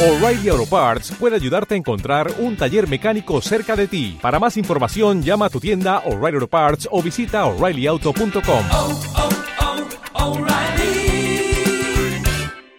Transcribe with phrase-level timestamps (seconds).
[0.00, 4.16] O'Reilly Auto Parts puede ayudarte a encontrar un taller mecánico cerca de ti.
[4.22, 8.64] Para más información, llama a tu tienda O'Reilly Auto Parts o visita oreillyauto.com.
[8.70, 9.00] oh,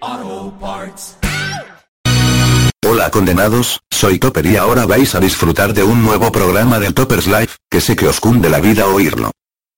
[0.02, 1.18] oh, Parts.
[2.88, 7.28] Hola condenados, soy Topper y ahora vais a disfrutar de un nuevo programa de Topper's
[7.28, 9.32] Life, que sé que os cunde la vida oírlo.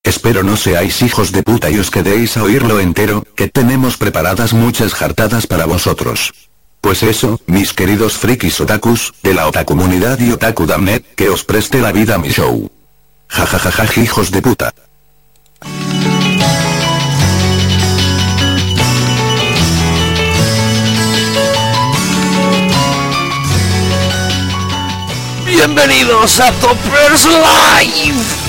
[0.04, 4.52] Espero no seáis hijos de puta y os quedéis a oírlo entero, que tenemos preparadas
[4.52, 6.51] muchas jartadas para vosotros.
[6.82, 11.78] Pues eso, mis queridos frikis otakus, de la otacomunidad y otaku damnet, que os preste
[11.78, 12.68] la vida mi show.
[13.28, 14.74] Jajajaja hijos de puta.
[25.46, 28.41] Bienvenidos a Toppers Live.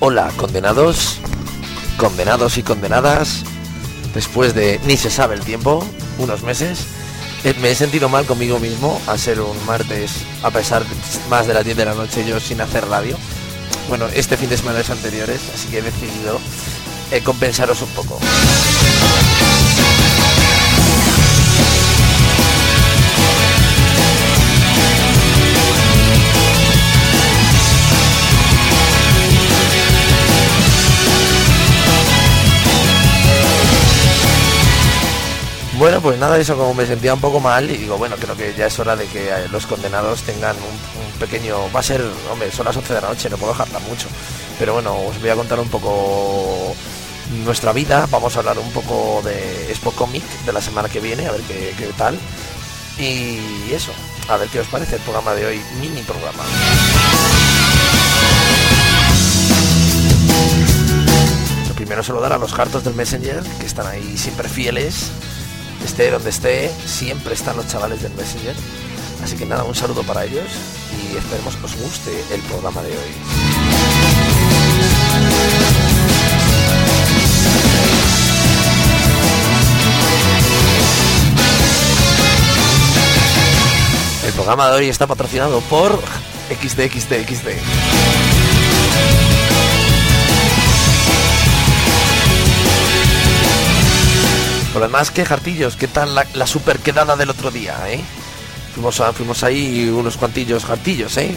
[0.00, 1.18] Hola, condenados,
[1.96, 3.42] condenados y condenadas.
[4.14, 5.84] Después de ni se sabe el tiempo,
[6.18, 6.86] unos meses,
[7.42, 10.84] eh, me he sentido mal conmigo mismo a ser un martes, a pesar
[11.28, 13.16] más de las 10 de la noche yo sin hacer radio.
[13.88, 16.38] Bueno, este fin de semana es anteriores, así que he decidido
[17.10, 18.20] eh, compensaros un poco.
[35.78, 38.52] Bueno, pues nada, eso como me sentía un poco mal y digo, bueno, creo que
[38.52, 41.70] ya es hora de que eh, los condenados tengan un, pequeño...
[41.72, 44.08] Va a ser, hombre, son las 11 de la noche, no puedo dejarla mucho.
[44.58, 46.74] Pero bueno, os voy a contar un poco
[47.44, 51.28] nuestra vida, vamos a hablar un poco de Expo Comic de la semana que viene,
[51.28, 52.18] a ver qué, qué tal.
[52.98, 53.92] Y eso,
[54.28, 56.42] a ver qué os parece el programa de hoy, mini programa.
[61.68, 65.12] Lo primero saludar a los hartos del Messenger, que están ahí siempre fieles
[65.84, 68.54] esté donde esté, siempre están los chavales del Messenger.
[69.22, 70.46] Así que nada, un saludo para ellos
[70.92, 73.14] y esperemos que os guste el programa de hoy.
[84.24, 86.00] El programa de hoy está patrocinado por
[86.48, 88.17] XDXDXD.
[94.72, 95.76] Por lo demás, ¿qué jartillos?
[95.76, 98.00] ¿Qué tal la, super quedada del otro día, eh?
[98.74, 101.34] Fuimos, fuimos ahí unos cuantillos jartillos, eh.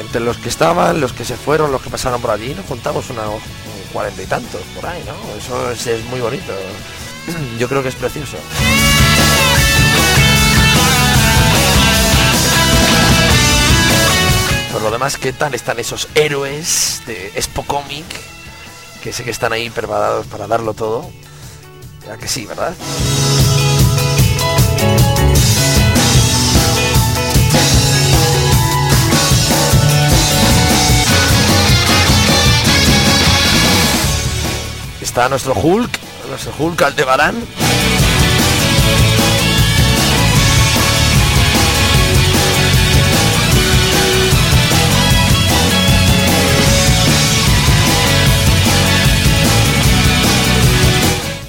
[0.00, 3.08] Entre los que estaban, los que se fueron, los que pasaron por allí, nos juntamos
[3.10, 3.40] unos
[3.92, 5.14] cuarenta y tantos por ahí, ¿no?
[5.38, 6.52] Eso es, es muy bonito.
[7.58, 8.36] Yo creo que es precioso.
[14.72, 18.04] Por lo demás, ¿qué tal están esos héroes de Expo Comic?
[19.02, 21.08] Que sé que están ahí preparados para darlo todo.
[22.06, 22.72] Ya que sí, ¿verdad?
[35.00, 37.42] Está nuestro Hulk, nuestro Hulk Aldebarán.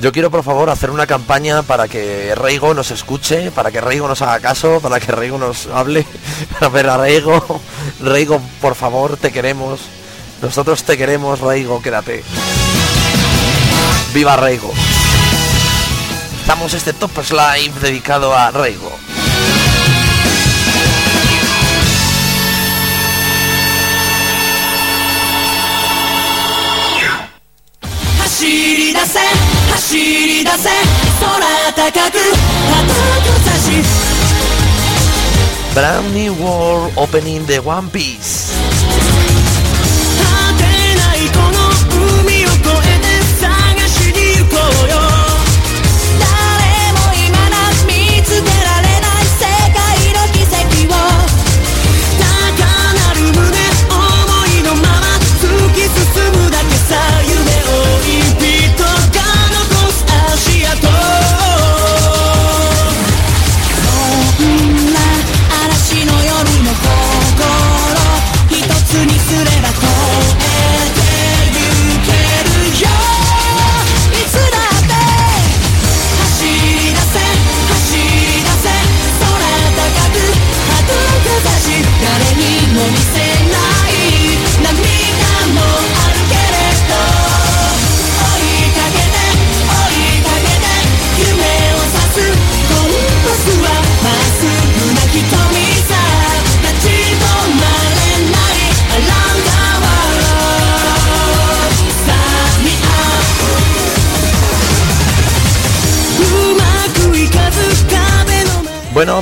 [0.07, 4.09] Yo quiero por favor hacer una campaña para que Reigo nos escuche, para que Reigo
[4.09, 6.07] nos haga caso, para que Reigo nos hable.
[6.61, 7.61] A ver, a Reigo,
[8.01, 9.81] Reigo, por favor, te queremos.
[10.41, 12.25] Nosotros te queremos, Reigo, quédate.
[14.13, 14.73] ¡Viva Reigo!
[16.41, 18.93] Estamos este Toppers Live dedicado a Reigo.
[28.43, 30.70] 走り出せ 走り出せ
[31.22, 31.38] 空
[31.72, 33.72] 高く叩く差し
[35.76, 38.57] Brand New World Opening de One Piece.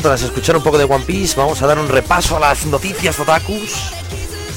[0.01, 3.17] Tras escuchar un poco de One Piece, vamos a dar un repaso a las noticias
[3.17, 3.91] otakus.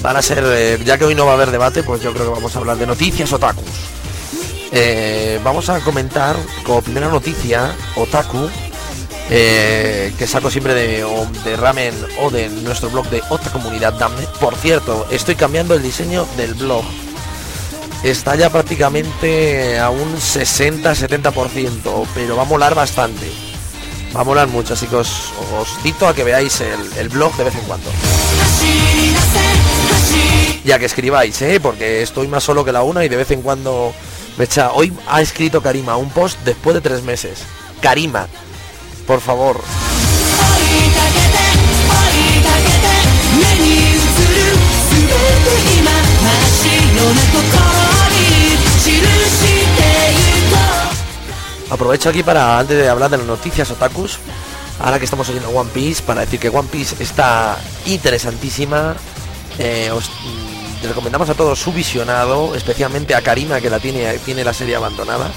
[0.03, 2.27] Van a ser, eh, ya que hoy no va a haber debate, pues yo creo
[2.27, 3.65] que vamos a hablar de noticias otakus.
[4.73, 8.51] Eh, vamos a comentar como primera noticia otaku
[9.31, 11.07] eh, que saco siempre de,
[11.45, 14.27] de Ramen o de nuestro blog de otra comunidad Dame.
[14.41, 16.85] Por cierto, estoy cambiando el diseño del blog.
[18.03, 23.48] Está ya prácticamente a un 60-70%, pero va a molar bastante.
[24.15, 27.45] Va a molar mucho, así que os, os cito a que veáis el, blog de
[27.45, 27.91] vez en cuando.
[30.65, 31.61] Ya que escribáis, ¿eh?
[31.61, 33.93] porque estoy más solo que la una y de vez en cuando
[34.37, 34.73] me echa...
[34.73, 37.41] Hoy ha escrito Karima un post después de tres meses.
[37.81, 38.27] Karima,
[39.07, 39.61] por favor.
[51.71, 54.19] Aprovecho aquí para, antes de hablar de las noticias otakus,
[54.81, 58.97] ahora que estamos oyendo One Piece, para decir que One Piece está interesantísima.
[59.59, 64.45] Eh, os mm, recomendamos a todos su visionado, especialmente a Karima que la tiene, tiene
[64.45, 65.31] la serie abandonada.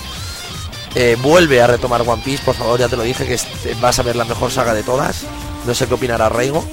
[0.95, 3.37] Eh, vuelve a retomar One Piece, por favor, ya te lo dije que
[3.81, 5.23] vas a ver la mejor saga de todas.
[5.65, 6.65] No sé qué opinará Reigo.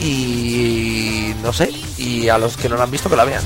[0.00, 3.42] Y no sé, y a los que no la han visto que la vean.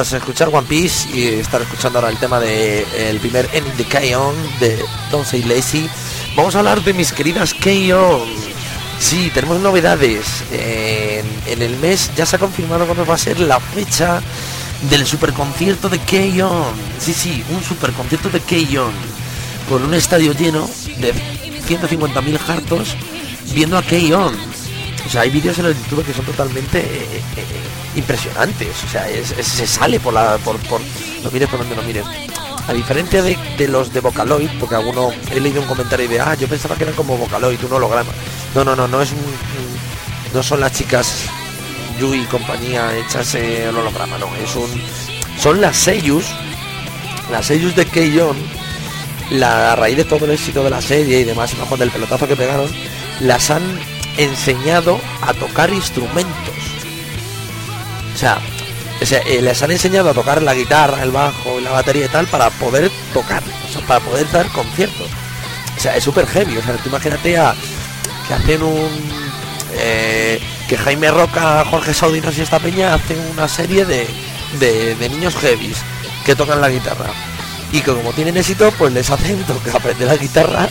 [0.00, 4.34] Escuchar One Piece y estar escuchando ahora el tema del el primer End the K-On!
[4.60, 4.78] de
[5.10, 5.88] Don't Say Lazy,
[6.36, 8.28] vamos a hablar de mis queridas K-On!
[8.98, 10.42] Sí, tenemos novedades.
[10.52, 14.20] En, el mes ya se ha confirmado cuándo va a ser la fecha
[14.90, 16.74] del superconcierto de K-On!
[16.98, 18.92] Sí, sí, un superconcierto de K-On!
[19.68, 22.96] Con un estadio lleno de 150.000 hartos
[23.54, 24.55] viendo a K-On!
[25.06, 27.44] O sea, hay vídeos en el YouTube que son totalmente eh, eh,
[27.94, 28.84] impresionantes.
[28.84, 30.38] O sea, se sale por la.
[30.38, 30.80] Por, por,
[31.22, 32.04] lo mires por donde lo mires.
[32.68, 36.34] A diferencia de, de los de Vocaloid, porque alguno he leído un comentario de ah,
[36.34, 38.10] yo pensaba que eran como Vocaloid, un holograma.
[38.54, 39.18] No, no, no, no es un,
[40.34, 41.26] no son las chicas
[42.00, 44.68] Yui y compañía hechas eh, el holograma, no, es un.
[45.40, 46.26] Son las Seiyus,
[47.30, 48.36] las Seiyus de Keion,
[49.30, 51.90] la a raíz de todo el éxito de la serie y demás, y bajo del
[51.90, 52.68] pelotazo que pegaron,
[53.20, 53.62] las han
[54.16, 56.54] enseñado a tocar instrumentos.
[58.14, 58.38] O sea,
[59.00, 62.50] eh, les han enseñado a tocar la guitarra, el bajo, la batería y tal para
[62.50, 65.08] poder tocar, o sea, para poder dar conciertos.
[65.76, 66.56] O sea, es súper heavy.
[66.56, 67.54] O sea, tú imagínate a
[68.26, 68.88] que hacen un
[69.74, 74.06] eh, que Jaime Roca, Jorge Saudinos y esta peña hacen una serie de,
[74.58, 75.78] de, de niños heavies
[76.24, 77.10] que tocan la guitarra.
[77.72, 80.68] Y que como tienen éxito, pues les hacen tocar, aprender la guitarra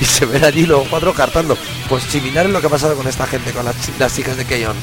[0.00, 1.56] y se ven allí los cuatro cartando.
[1.88, 4.44] Pues similar es lo que ha pasado con esta gente, con las, las chicas de
[4.44, 4.76] Keyon.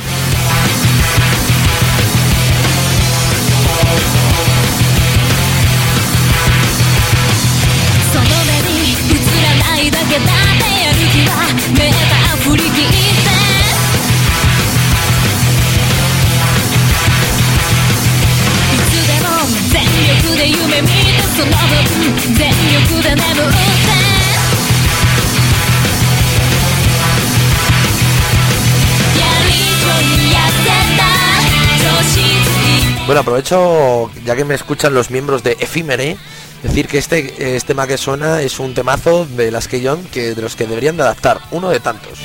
[33.15, 36.17] Bueno, aprovecho, ya que me escuchan los miembros de Efímere,
[36.61, 40.35] decir que este, este, tema que suena es un temazo de las que John, que
[40.35, 42.19] de los que deberían de adaptar, uno de tantos.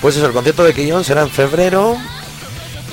[0.00, 1.98] Pues eso, el concierto de Quillón será en febrero,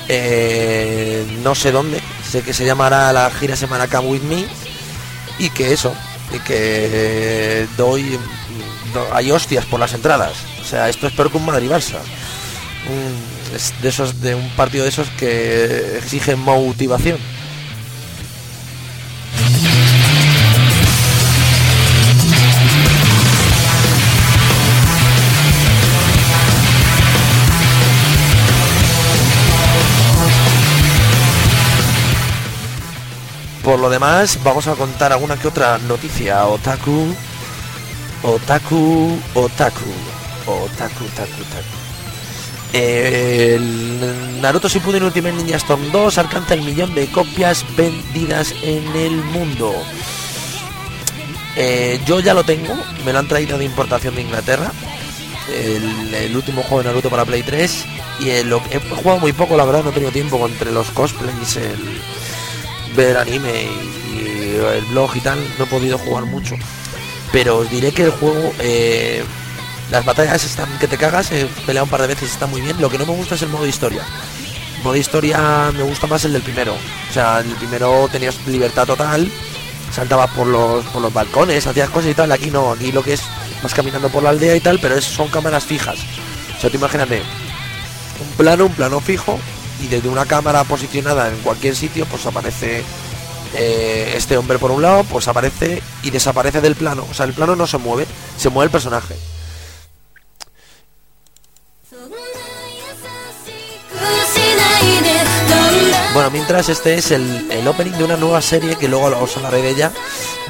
[0.08, 1.98] eh, no sé dónde,
[2.32, 4.46] Sé que se llamará la gira Semana Come With Me.
[5.38, 5.92] Y que eso.
[6.34, 8.18] Y que doy.
[8.94, 10.32] do- hay hostias por las entradas.
[10.60, 11.98] O sea, esto es peor que un Madrid-Barça.
[12.88, 17.18] Un- es de esos de un partido de esos que exigen motivación.
[33.82, 36.46] Lo demás, vamos a contar alguna que otra noticia.
[36.46, 37.14] Otaku.
[38.22, 39.18] Otaku.
[39.34, 39.90] Otaku.
[40.46, 41.82] Otaku, taku, taku.
[42.72, 49.16] El Naruto Shippuden Ultimate Ninja Storm 2 alcanza el millón de copias vendidas en el
[49.16, 49.74] mundo.
[51.56, 52.74] Eh, yo ya lo tengo,
[53.04, 54.72] me lo han traído de importación de Inglaterra.
[55.52, 57.84] El, último juego de Naruto para Play 3.
[58.20, 61.56] Y el- he jugado muy poco, la verdad, no he tenido tiempo entre los cosplays,
[61.56, 62.00] el
[62.96, 66.56] ver anime y, el blog y tal, no he podido jugar mucho.
[67.32, 69.24] Pero os diré que el juego, eh,
[69.90, 72.80] las batallas están que te cagas, he peleado un par de veces, está muy bien.
[72.80, 74.02] Lo que no me gusta es el modo historia.
[74.76, 76.74] El modo historia me gusta más el del primero.
[76.74, 79.30] O sea, el primero tenías libertad total,
[79.90, 82.30] saltabas por los, por los balcones, hacías cosas y tal.
[82.32, 83.22] Aquí no, aquí lo que es
[83.62, 85.98] vas caminando por la aldea y tal, pero es, son cámaras fijas.
[86.56, 87.22] O sea, tú imagínate
[88.20, 89.38] un plano, un plano fijo,
[89.82, 92.84] y desde una cámara posicionada en cualquier sitio, pues aparece
[93.54, 97.06] eh, este hombre por un lado, pues aparece y desaparece del plano.
[97.10, 99.14] O sea, el plano no se mueve, se mueve el personaje.
[106.14, 109.62] Bueno, mientras este es el, el, opening de una nueva serie que luego os hablaré
[109.62, 109.92] de ella,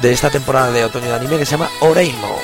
[0.01, 2.37] de esta temporada de otoño de anime que se llama Oreimo.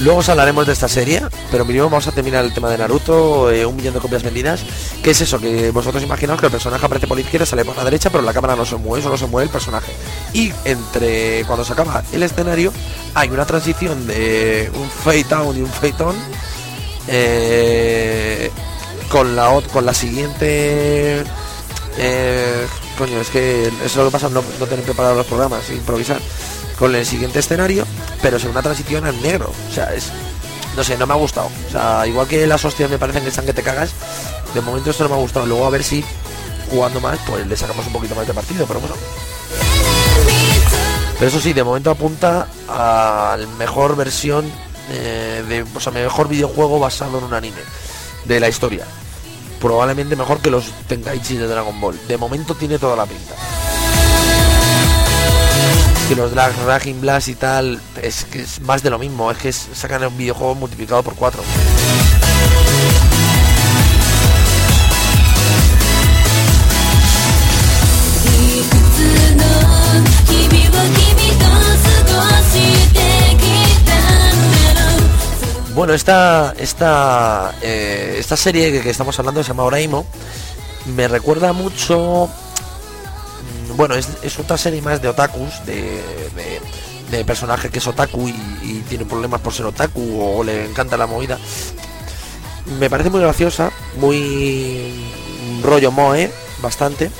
[0.00, 3.50] Luego os hablaremos de esta serie, pero mínimo vamos a terminar el tema de Naruto,
[3.50, 4.62] eh, un millón de copias vendidas.
[5.02, 5.38] ¿Qué es eso?
[5.38, 8.22] Que vosotros imaginaos que el personaje aparece por la izquierda, sale por la derecha, pero
[8.22, 9.92] la cámara no se mueve, solo se mueve el personaje.
[10.32, 12.72] Y entre cuando se acaba el escenario,
[13.14, 16.16] hay una transición de un fade down y un fade on.
[17.08, 18.50] eh,
[19.10, 21.24] con la con la siguiente
[21.98, 22.66] eh,
[22.96, 26.20] coño es que eso es lo que pasa no, no tener preparados los programas improvisar
[26.80, 27.86] con el siguiente escenario
[28.20, 30.10] pero es una transición al negro o sea es
[30.76, 33.28] no sé no me ha gustado o sea igual que las hostias me parecen que
[33.28, 33.92] están que te cagas
[34.52, 36.04] de momento esto no me ha gustado luego a ver si
[36.68, 38.96] jugando más pues le sacamos un poquito más de partido pero bueno
[41.20, 44.50] pero eso sí, de momento apunta a la mejor versión
[44.90, 47.60] eh, de, o sea, mejor videojuego basado en un anime
[48.24, 48.86] de la historia.
[49.60, 52.00] Probablemente mejor que los Tenkaichi de Dragon Ball.
[52.08, 53.34] De momento tiene toda la pinta
[56.10, 59.38] que los Drag Raging Blast y tal, es que es más de lo mismo, es
[59.38, 61.40] que es, sacan un videojuego multiplicado por 4.
[75.76, 80.04] Bueno, esta, esta, eh, esta serie que, que, estamos hablando se llama Oraimo.
[80.86, 82.28] Me recuerda mucho
[83.76, 89.04] bueno, es, otra serie más de otakus, de, personaje que es otaku y, y tiene
[89.04, 91.38] problemas por ser otaku o le encanta la movida.
[92.78, 94.92] Me parece muy graciosa, muy
[95.62, 96.30] rollo moe,
[96.62, 97.10] bastante.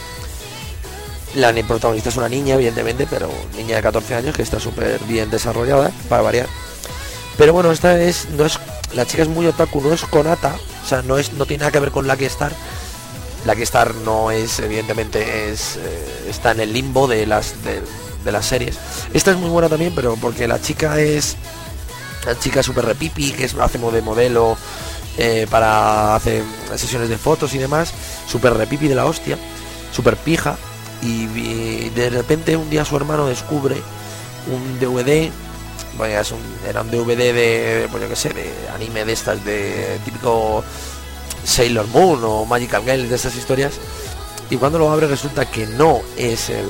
[1.34, 5.00] La ni- protagonista es una niña, evidentemente, pero niña de 14 años que está súper
[5.04, 6.46] bien desarrollada, para variar.
[7.36, 8.58] Pero bueno, esta es, no es,
[8.94, 10.54] la chica es muy otaku, no es Konata,
[10.84, 12.52] o sea, no es, no tiene nada que ver con Lucky Star.
[13.46, 18.46] Lucky Star no es, evidentemente, es, eh, está en el limbo de las, de, las
[18.46, 18.78] series.
[19.14, 21.36] Esta es muy buena también, pero porque la chica es,
[22.26, 24.56] la chica súper repipi, que es, hace de modelo
[25.16, 26.42] eh, para hacer
[26.76, 27.92] sesiones de fotos y demás,
[28.28, 29.38] súper repipi de la hostia,
[29.92, 30.56] súper pija,
[31.02, 33.76] y, de repente un día su hermano descubre
[34.52, 35.30] un DVD
[35.96, 39.44] bueno, es un, era un DVD de, pues yo qué sé, de anime de estas,
[39.44, 40.64] de típico
[41.44, 43.74] Sailor Moon o Magical Girl de estas historias.
[44.50, 46.66] Y cuando lo abre resulta que no es el,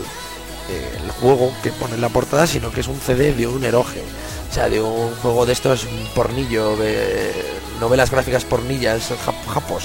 [0.69, 4.03] el juego que pone en la portada, sino que es un CD de un eroge.
[4.51, 7.33] O sea, de un juego de estos, pornillo, de
[7.81, 9.85] novelas gráficas pornillas, jap- japos.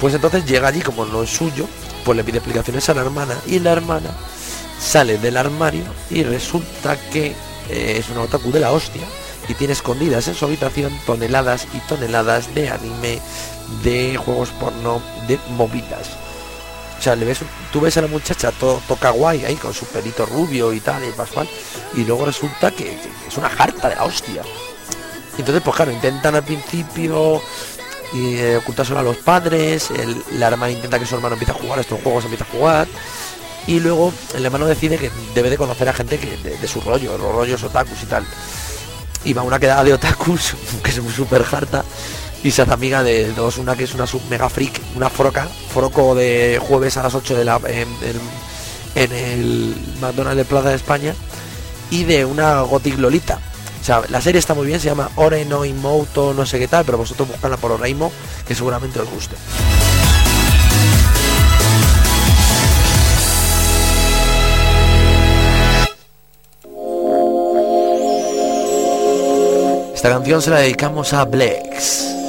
[0.00, 1.66] Pues entonces llega allí como no es suyo,
[2.04, 4.10] pues le pide explicaciones a la hermana y la hermana
[4.80, 7.34] sale del armario y resulta que
[7.68, 9.02] eh, es una otaku de la hostia
[9.48, 13.20] y tiene escondidas en su habitación toneladas y toneladas de anime,
[13.82, 16.10] de juegos porno, de movidas.
[16.98, 17.38] O sea, le ves,
[17.72, 21.02] tú ves a la muchacha todo, toca guay ahí con su pelito rubio y tal
[21.02, 21.48] y pascual
[21.96, 24.42] y luego resulta que, es una jarta de la hostia.
[25.38, 27.40] Entonces, pues claro, intentan al principio
[28.14, 31.78] eh, ocultárselo a los padres, el- la hermana intenta que su hermano empiece a jugar
[31.78, 32.88] estos juegos, empieza a jugar,
[33.66, 36.80] y luego el hermano decide que debe de conocer a gente que, de, de su
[36.82, 38.26] rollo, los rollos otakus y tal.
[39.24, 41.84] Y va a una quedada de otakus, que es súper harta,
[42.42, 45.48] y se hace amiga de dos, una que es una sub mega freak, una froca,
[45.74, 48.50] froco de jueves a las 8 de la en, en-
[48.96, 51.14] en el McDonald's de Plaza de España,
[51.90, 53.38] y de una Gothic Lolita.
[53.80, 56.68] O sea, la serie está muy bien, se llama Ore no Imoto, no sé qué
[56.68, 58.10] tal, pero vosotros buscadla por Oreimo,
[58.46, 59.36] que seguramente os guste.
[70.00, 72.19] Esta canción se la dedicamos a Blex.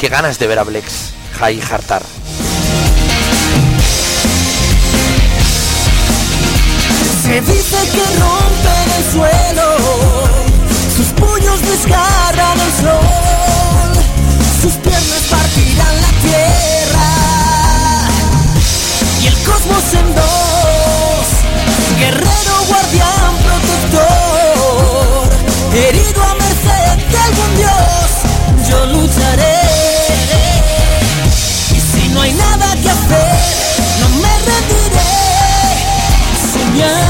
[0.00, 2.02] Qué ganas de ver a Blex, Jai Hartar.
[7.22, 9.76] Se dice que rompen el suelo,
[10.96, 13.92] sus puños desgarran el sol,
[14.62, 17.10] sus piernas partirán la tierra
[19.20, 21.26] y el cosmos en dos.
[21.98, 25.28] Guerrero, guardián, protector,
[25.74, 29.49] herido a merced de algún dios, yo lucharé.
[36.80, 37.09] 면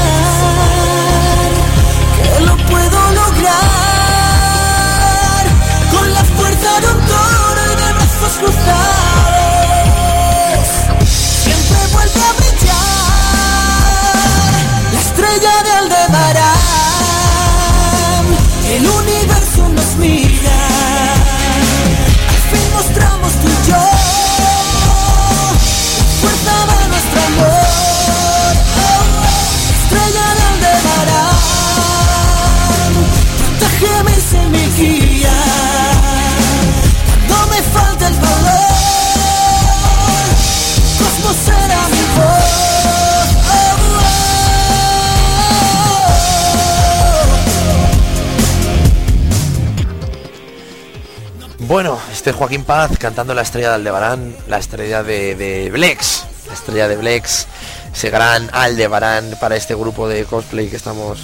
[52.33, 57.47] Joaquín Paz cantando la estrella de Aldebarán, la estrella de, Blex, la estrella de Blex,
[57.93, 61.19] ese gran Aldebarán para este grupo de cosplay que estamos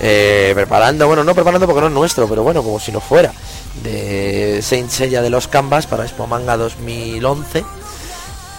[0.00, 1.06] eh, preparando.
[1.06, 3.32] Bueno, no preparando porque no es nuestro, pero bueno, como si no fuera.
[3.82, 7.64] De Saint Seiya de los Canvas para Expo Manga 2011.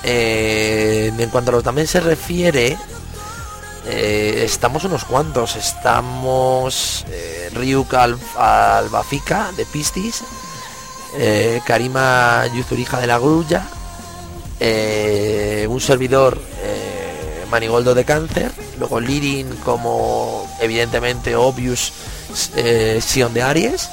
[0.04, 2.78] Eh, en cuanto a lo que también se refiere,
[3.86, 5.56] eh, estamos unos cuantos.
[5.56, 10.24] Estamos eh, Ryuka Al- Albafika de Pistis,
[11.18, 13.64] eh, Karima Yuzurija de la Grulla,
[14.60, 21.92] eh, un servidor eh, Manigoldo de Cáncer, luego Lirin como evidentemente Obvious
[23.02, 23.90] Sion de Aries,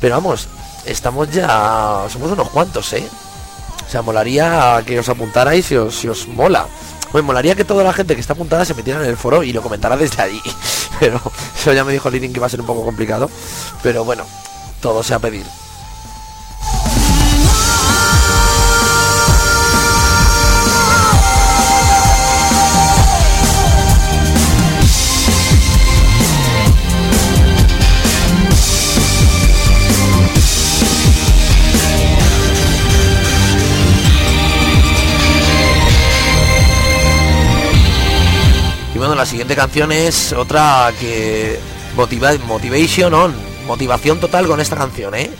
[0.00, 0.48] pero vamos,
[0.86, 3.06] estamos ya, somos unos cuantos, ¿eh?
[3.86, 6.66] O sea, molaría que os apuntarais si os, si os mola.
[7.12, 9.52] Me molaría que toda la gente que está apuntada se metiera en el foro y
[9.52, 10.40] lo comentara desde allí.
[11.00, 11.20] Pero
[11.58, 13.28] eso ya me dijo Lirin que va a ser un poco complicado.
[13.82, 14.24] Pero bueno,
[14.80, 15.44] todo sea pedir.
[39.20, 41.58] La siguiente canción es otra que
[41.94, 43.34] motiva Motivation On,
[43.66, 45.30] motivación total con esta canción, ¿eh?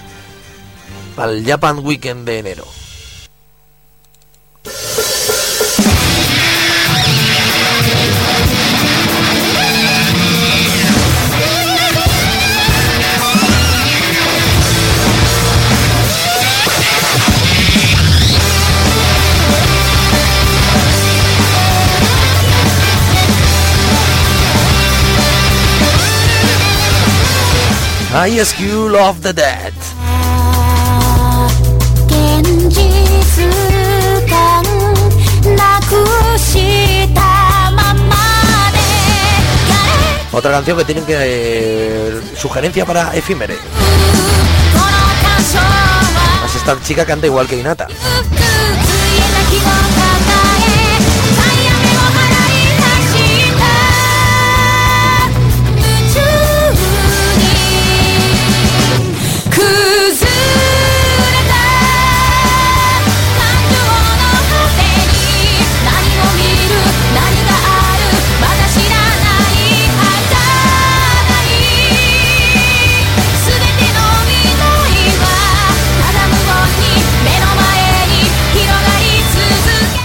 [1.16, 2.79] Al Japan Weekend de enero.
[28.22, 29.72] I School of the Dead.
[40.32, 41.16] Otra canción que tienen que...
[41.16, 43.54] Eh, sugerencia para efímere.
[46.44, 47.88] Es esta chica canta igual que Inata.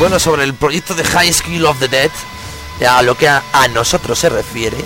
[0.05, 2.11] Bueno, sobre el proyecto de High School of the Dead,
[2.87, 3.41] a lo que a,
[3.73, 4.77] nosotros se refiere,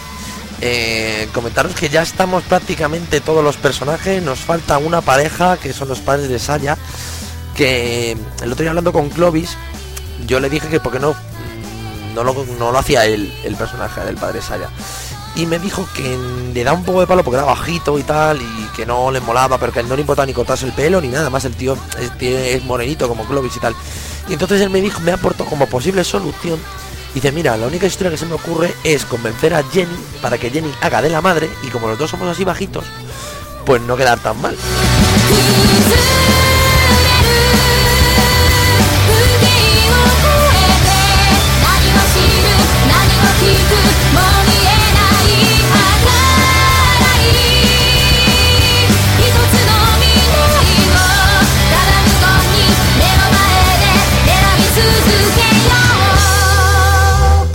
[0.62, 5.90] eh, comentaros que ya estamos prácticamente todos los personajes, nos falta una pareja, que son
[5.90, 6.78] los padres de Saya,
[7.54, 9.58] que el otro día hablando con Clovis,
[10.26, 13.56] yo le dije que por qué no, mm, no, lo, no lo hacía él, el
[13.58, 14.70] personaje del padre Saya.
[15.36, 16.18] Y me dijo que
[16.54, 19.20] le da un poco de palo porque era bajito y tal, y que no le
[19.20, 21.44] molaba, pero que no le importaba ni cortarse el pelo ni nada más.
[21.44, 23.76] El tío es, es morenito como Clovis y tal.
[24.30, 26.60] Y entonces él me dijo, me aportó como posible solución.
[27.14, 30.52] Dice, mira, la única historia que se me ocurre es convencer a Jenny para que
[30.52, 32.86] Jenny haga de la madre y como los dos somos así bajitos,
[33.66, 34.56] pues no quedar tan mal.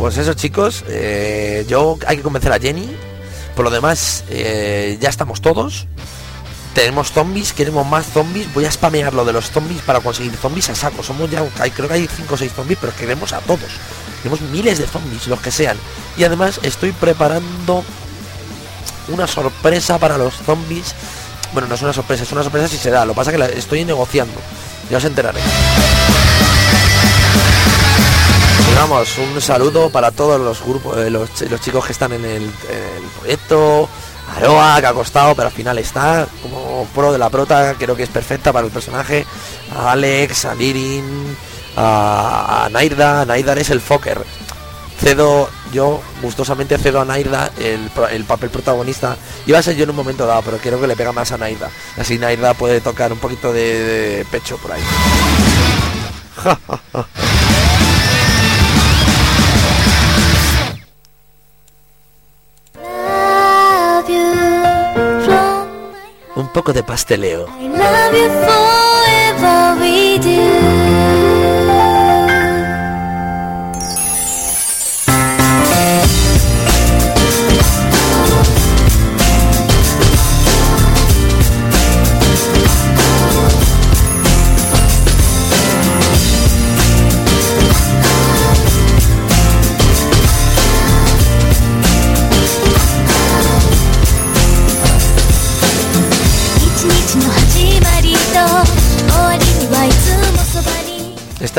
[0.05, 2.95] Pues eso chicos, eh, yo hay que convencer a Jenny.
[3.57, 5.87] Por lo demás, eh, ya estamos todos.
[6.75, 8.53] Tenemos zombies, queremos más zombies.
[8.53, 11.03] Voy a spamear lo de los zombies para conseguir zombies a saco.
[11.03, 13.61] Somos ya, hay- creo que hay 5 o 6 zombies, pero queremos a todos.
[14.23, 15.79] Queremos miles de zombies, los que sean.
[16.19, 17.83] Y además estoy preparando
[19.09, 20.95] una sorpresa para los zombies.
[21.55, 23.07] Bueno, no es una sorpresa, es una sorpresa si se da.
[23.07, 24.38] Lo que pasa que la estoy negociando.
[24.90, 25.47] Ya os enteraréis.
[28.75, 32.43] Vamos, un saludo para todos los grupos, eh, los, los chicos que están en el,
[32.43, 33.89] en el proyecto.
[34.37, 38.03] Aroa, que ha costado, pero al final está como pro de la prota, creo que
[38.05, 39.27] es perfecta para el personaje.
[39.77, 41.37] A Alex, a Lirin,
[41.77, 43.25] a, a Nairda.
[43.25, 44.23] Nairda es el Fokker.
[44.99, 49.17] Cedo, yo gustosamente cedo a Nairda el, el papel protagonista.
[49.47, 51.39] Iba a ser yo en un momento dado, pero creo que le pega más a
[51.39, 51.71] Nairda.
[51.99, 54.83] Así Nairda puede tocar un poquito de pecho por ahí.
[66.37, 67.47] Un poco de pasteleo.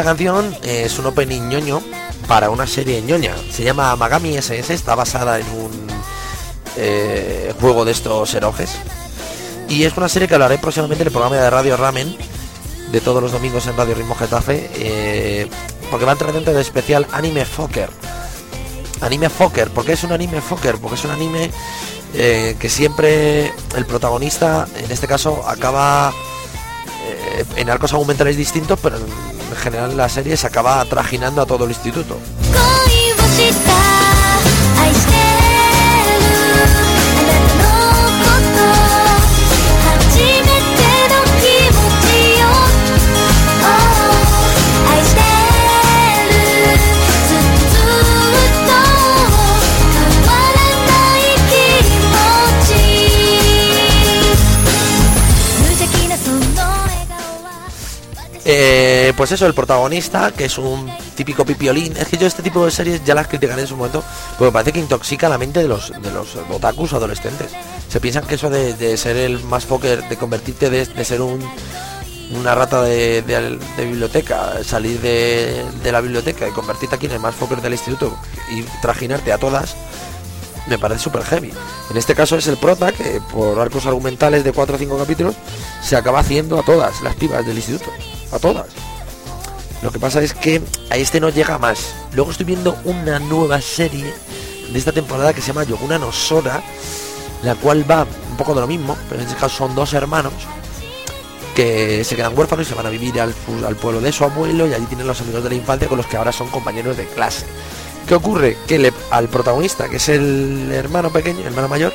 [0.06, 1.82] Canción es un opening ñoño
[2.28, 3.34] para una serie ñoña.
[3.52, 5.88] Se llama Magami SS, está basada en un
[6.78, 8.72] eh, juego de estos eroges.
[9.68, 12.16] Y es una serie que hablaré próximamente en el programa de Radio Ramen,
[12.92, 15.48] de todos los domingos en Radio Ritmo Getafe, eh,
[15.90, 17.90] porque va a entrar dentro del especial Anime Fokker.
[19.02, 20.78] Anime Fokker, ¿por qué es un anime Fokker?
[20.78, 21.50] Porque es un anime
[22.14, 26.14] eh, que siempre el protagonista, en este caso, acaba
[27.56, 29.04] en arcos argumentales distintos, pero en
[29.50, 32.18] en general la serie se acaba trajinando a todo el instituto.
[58.48, 61.98] Eh, pues eso, el protagonista, que es un típico pipiolín.
[61.98, 64.04] Es que yo este tipo de series ya las criticaré en su momento,
[64.38, 67.52] porque parece que intoxica la mente de los, de los otakus adolescentes.
[67.90, 71.44] Se piensan que eso de, ser el más poker, de convertirte de, de ser un
[72.32, 77.62] una rata de, biblioteca, salir de, la biblioteca y convertirte aquí en el más poker
[77.62, 78.18] del instituto
[78.52, 79.76] y trajinarte a todas,
[80.68, 81.54] me parece súper heavy.
[81.92, 85.36] En este caso es el prota que por arcos argumentales de 4 o 5 capítulos
[85.84, 87.92] se acaba haciendo a todas las pibas del instituto.
[88.32, 88.68] A todas.
[89.82, 91.94] Lo que pasa es que a este no llega más.
[92.14, 94.12] Luego estoy viendo una nueva serie
[94.72, 96.62] de esta temporada que se llama Yoguna no Sora,
[97.44, 100.34] la cual va un poco de lo mismo, pero en este caso son dos hermanos
[101.56, 104.24] que se quedan huérfanos y se van a vivir al, pu- al pueblo de su
[104.26, 106.98] abuelo y allí tienen los amigos de la infancia con los que ahora son compañeros
[106.98, 107.46] de clase.
[108.08, 108.58] ¿Qué ocurre?
[108.68, 111.94] Que le- al protagonista, que es el hermano pequeño, el hermano mayor,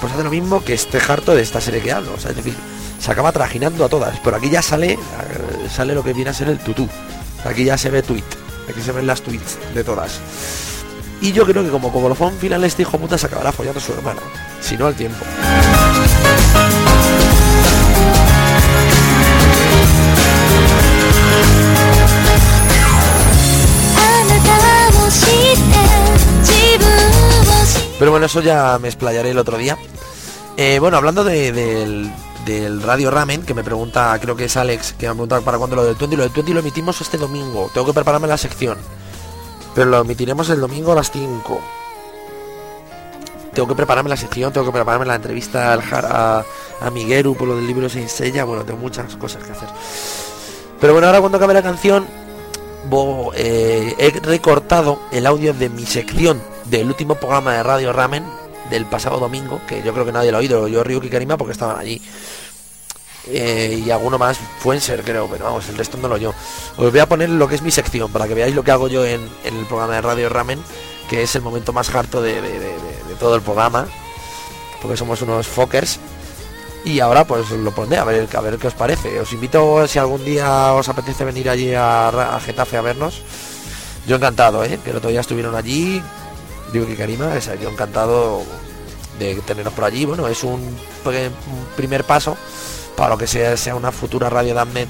[0.00, 2.14] pues hace lo mismo que este harto de esta serie que hablo.
[2.16, 2.54] Es decir,
[3.04, 4.18] se acaba trajinando a todas.
[4.24, 4.98] Pero aquí ya sale, eh,
[5.70, 6.88] sale lo que viene a ser el tutú.
[7.44, 8.24] Aquí ya se ve tweet.
[8.66, 10.20] Aquí se ven las tweets de todas.
[11.20, 13.92] Y yo creo que como cobolofón final este hijo puta se acabará follando a su
[13.92, 14.22] hermana.
[14.62, 15.22] Si no al tiempo.
[27.98, 29.76] Pero bueno, eso ya me explayaré el otro día.
[30.56, 32.12] Eh, bueno, hablando de, de, del
[32.44, 35.58] del Radio Ramen, que me pregunta, creo que es Alex, que me ha preguntado para
[35.58, 36.16] cuándo lo del 20.
[36.16, 37.70] Lo del 20 lo emitimos este domingo.
[37.72, 38.78] Tengo que prepararme la sección.
[39.74, 41.60] Pero lo emitiremos el domingo a las 5.
[43.54, 46.90] Tengo que prepararme la sección, tengo que prepararme la entrevista al Jar- a, a
[47.38, 48.44] por lo del libro Sin Sella.
[48.44, 49.68] Bueno, tengo muchas cosas que hacer.
[50.80, 52.06] Pero bueno, ahora cuando acabe la canción,
[53.34, 58.24] eh, he recortado el audio de mi sección del último programa de Radio Ramen
[58.70, 61.52] del pasado domingo, que yo creo que nadie lo ha oído, yo Ryuki Karima porque
[61.52, 62.00] estaban allí.
[63.26, 66.34] Eh, y alguno más fue en ser, creo, pero vamos, el resto no lo yo.
[66.76, 68.88] Os voy a poner lo que es mi sección para que veáis lo que hago
[68.88, 70.62] yo en, el programa de Radio Ramen,
[71.08, 72.76] que es el momento más harto de,
[73.18, 73.86] todo el programa,
[74.82, 75.98] porque somos unos fuckers.
[76.84, 79.18] Y ahora pues lo pondré a ver, a ver qué os parece.
[79.18, 83.22] Os invito si algún día os apetece venir allí a, a Getafe a vernos.
[84.06, 84.78] Yo encantado, ¿eh?
[84.84, 86.02] que el otro día estuvieron allí.
[86.72, 88.42] Digo que Karima, sea, yo encantado
[89.18, 90.04] de teneros por allí.
[90.04, 90.76] Bueno, es un
[91.76, 92.36] primer paso
[92.96, 94.88] para lo que sea, sea una futura radio Damnet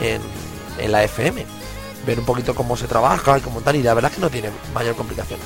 [0.00, 0.20] en,
[0.78, 1.44] en la FM.
[2.06, 3.76] Ver un poquito cómo se trabaja y cómo tal.
[3.76, 5.40] Y la verdad es que no tiene mayor complicación.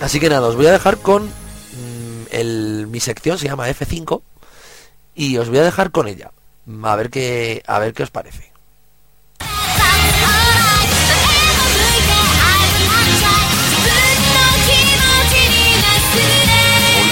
[0.00, 4.22] Así que nada, os voy a dejar con mm, el, mi sección se llama F5
[5.14, 6.32] y os voy a dejar con ella.
[6.82, 8.49] A ver qué a ver qué os parece.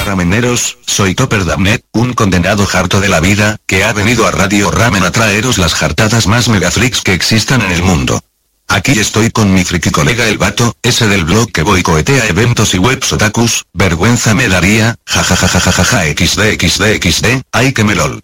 [0.09, 4.71] Rameneros, soy Topper Damnet, un condenado harto de la vida, que ha venido a Radio
[4.71, 8.21] Ramen a traeros las jartadas más megaflix que existan en el mundo.
[8.69, 12.79] Aquí estoy con mi friki colega el vato, ese del blog que boicotea eventos y
[12.79, 18.23] webs otakus, vergüenza me daría, jajajajajaja xd xd xd, ay que melol.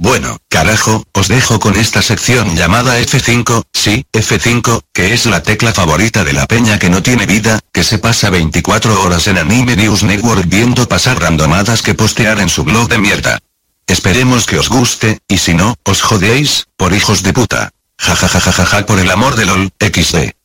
[0.00, 5.72] Bueno, carajo, os dejo con esta sección llamada F5, sí, F5, que es la tecla
[5.72, 9.74] favorita de la peña que no tiene vida, que se pasa 24 horas en Anime
[9.74, 13.40] News Network viendo pasar randomadas que postear en su blog de mierda.
[13.88, 17.70] Esperemos que os guste, y si no, os jodéis, por hijos de puta.
[17.98, 20.37] Jajajajajaja por el amor de LOL, XD.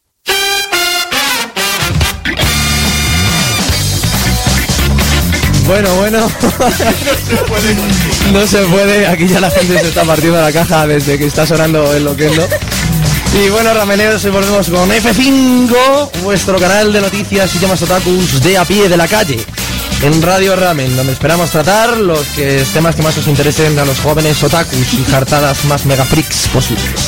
[5.65, 6.19] Bueno, bueno.
[8.33, 9.07] no se puede.
[9.07, 12.47] Aquí ya la gente se está partiendo la caja desde que está sonando el loquendo.
[13.33, 18.57] Y bueno, rameneros, hoy volvemos con F5, vuestro canal de noticias y temas otakus de
[18.57, 19.39] a pie de la calle.
[20.03, 23.99] En Radio Ramen, donde esperamos tratar los que, temas que más os interesen a los
[23.99, 27.07] jóvenes otakus y jartadas más megafreaks posibles.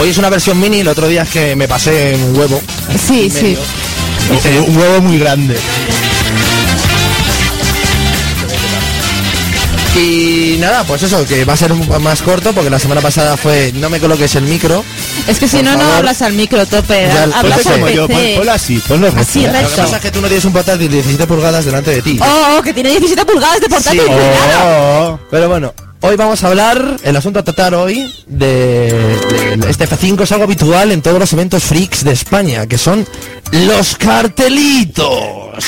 [0.00, 2.60] Hoy es una versión mini, el otro día es que me pasé un huevo.
[3.06, 3.58] Sí, sí.
[4.66, 5.58] Un huevo muy grande.
[9.96, 13.00] Y nada, pues eso, que va a ser un poco más corto porque la semana
[13.00, 14.84] pasada fue no me coloques el micro.
[15.26, 15.94] Es que si no, no favor.
[15.96, 17.08] hablas al micro, tope.
[17.12, 18.34] Ya, hablas ponte al como yo, PC.
[18.38, 19.76] pon- así, ponlo Así, Lo que recto.
[19.76, 22.18] pasa es que tú no tienes un portátil de 17 pulgadas delante de ti.
[22.22, 24.00] Oh, oh, que tiene 17 pulgadas de portátil.
[24.00, 24.06] Sí.
[24.06, 25.20] cuidado.
[25.30, 28.92] Pero bueno, hoy vamos a hablar, el asunto a tratar hoy de,
[29.56, 33.06] de este F5 es algo habitual en todos los eventos freaks de España, que son
[33.52, 35.64] los cartelitos.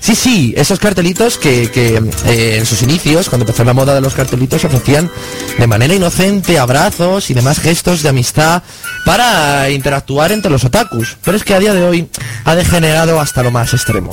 [0.00, 4.00] Sí, sí, esos cartelitos que, que, eh, en sus inicios, cuando empezó la moda de
[4.00, 5.10] los cartelitos, ofrecían
[5.58, 8.62] de manera inocente abrazos y demás gestos de amistad
[9.04, 11.18] para interactuar entre los otakus.
[11.22, 12.08] Pero es que a día de hoy
[12.44, 14.10] ha degenerado hasta lo más extremo.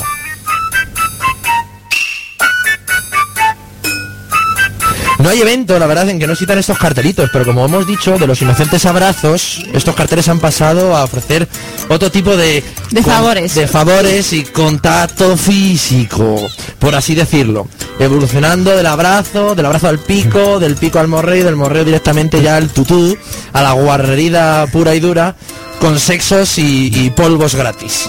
[5.18, 8.16] No hay evento, la verdad, en que no citan estos cartelitos, pero como hemos dicho,
[8.18, 11.48] de los inocentes abrazos, estos carteles han pasado a ofrecer
[11.88, 12.62] otro tipo de...
[12.92, 13.54] De con- favores.
[13.56, 17.66] De favores y contacto físico, por así decirlo.
[17.98, 22.40] Evolucionando del abrazo, del abrazo al pico, del pico al morreo y del morreo directamente
[22.40, 23.16] ya al tutú,
[23.52, 25.34] a la guarrerida pura y dura,
[25.80, 28.08] con sexos y, y polvos gratis.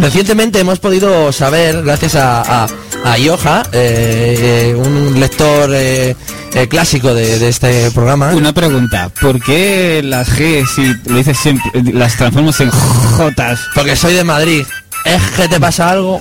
[0.00, 2.66] Recientemente hemos podido saber, gracias a, a,
[3.04, 6.16] a Yoja, eh, eh, un lector eh,
[6.54, 11.36] eh, clásico de, de este programa, Una pregunta, ¿por qué las G, si lo dices
[11.38, 13.60] siempre, las transformas en Jotas?
[13.74, 14.64] porque soy de Madrid.
[15.04, 16.20] ¿Es que te pasa algo?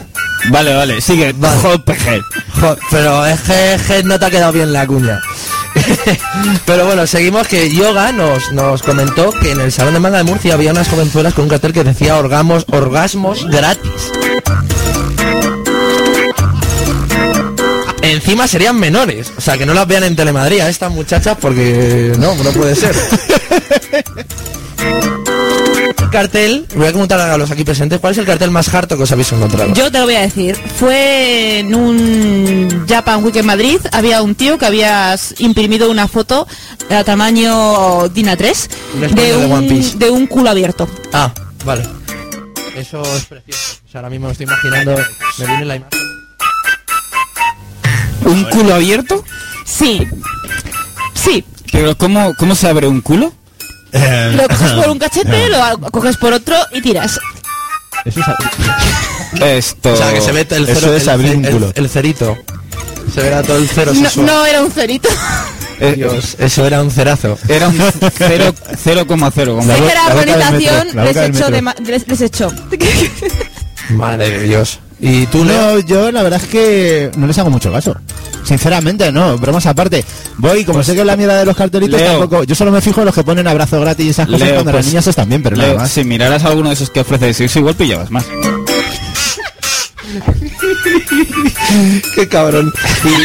[0.49, 1.57] Vale, vale, sigue, Vale.
[1.61, 5.19] Jo- pero es que, es que no te ha quedado bien la cuña.
[6.65, 10.23] pero bueno, seguimos que Yoga nos, nos comentó que en el Salón de Manga de
[10.23, 14.11] Murcia había unas jovenzuelas con un cartel que decía orgamos, orgasmos gratis.
[18.01, 22.13] Encima serían menores, o sea que no las vean en Telemadrid a estas muchachas porque
[22.17, 22.95] no, no puede ser.
[26.09, 29.03] cartel, voy a preguntar a los aquí presentes, ¿cuál es el cartel más harto que
[29.03, 29.73] os habéis encontrado?
[29.73, 30.55] Yo te lo voy a decir.
[30.77, 33.79] Fue en un Japan Week en Madrid.
[33.91, 36.47] Había un tío que había imprimido una foto
[36.89, 39.97] a tamaño DIN A3 Un de de un, Piece.
[39.97, 40.87] de un culo abierto.
[41.13, 41.31] Ah,
[41.65, 41.83] vale.
[42.75, 43.77] Eso es precioso.
[43.87, 44.95] O sea, ahora mismo me estoy imaginando,
[45.39, 45.99] me viene la imagen.
[48.25, 49.23] ¿Un culo abierto?
[49.65, 50.07] Sí.
[51.13, 51.43] Sí.
[51.71, 53.33] ¿Pero cómo, cómo se abre un culo?
[53.91, 57.19] Lo coges por un cachete, lo coges por otro y tiras.
[58.05, 59.93] Eso es, Esto...
[59.93, 61.71] O sea, que se ve el Eso cero, es el, abrir ce- un el- culo.
[61.75, 62.37] el cerito.
[63.13, 64.25] Se verá todo el cero No, sexual.
[64.25, 65.09] no era un cerito.
[65.79, 67.37] eh, Dios, eso era un cerazo.
[67.47, 69.05] Era un 0,0.
[69.07, 69.45] como- Sé que
[69.81, 72.69] bo- la la boca del organización metro, la les boca del echó, de.
[73.95, 74.79] Madre de Dios.
[75.01, 75.73] ¿Y tú, Leo?
[75.73, 77.95] No, yo la verdad es que no les hago mucho caso.
[78.43, 80.03] Sinceramente, no, bromas aparte.
[80.37, 82.19] Voy, como sé que es la mierda de los cartelitos, Leo.
[82.19, 82.43] tampoco.
[82.43, 84.71] Yo solo me fijo en los que ponen abrazo gratis y esas cosas Leo, cuando
[84.71, 85.91] pues, las niñas están bien, pero Leo, nada más.
[85.91, 88.25] si miraras alguno de esos que ofrece sexo, igual pillabas más.
[92.15, 92.71] Qué cabrón.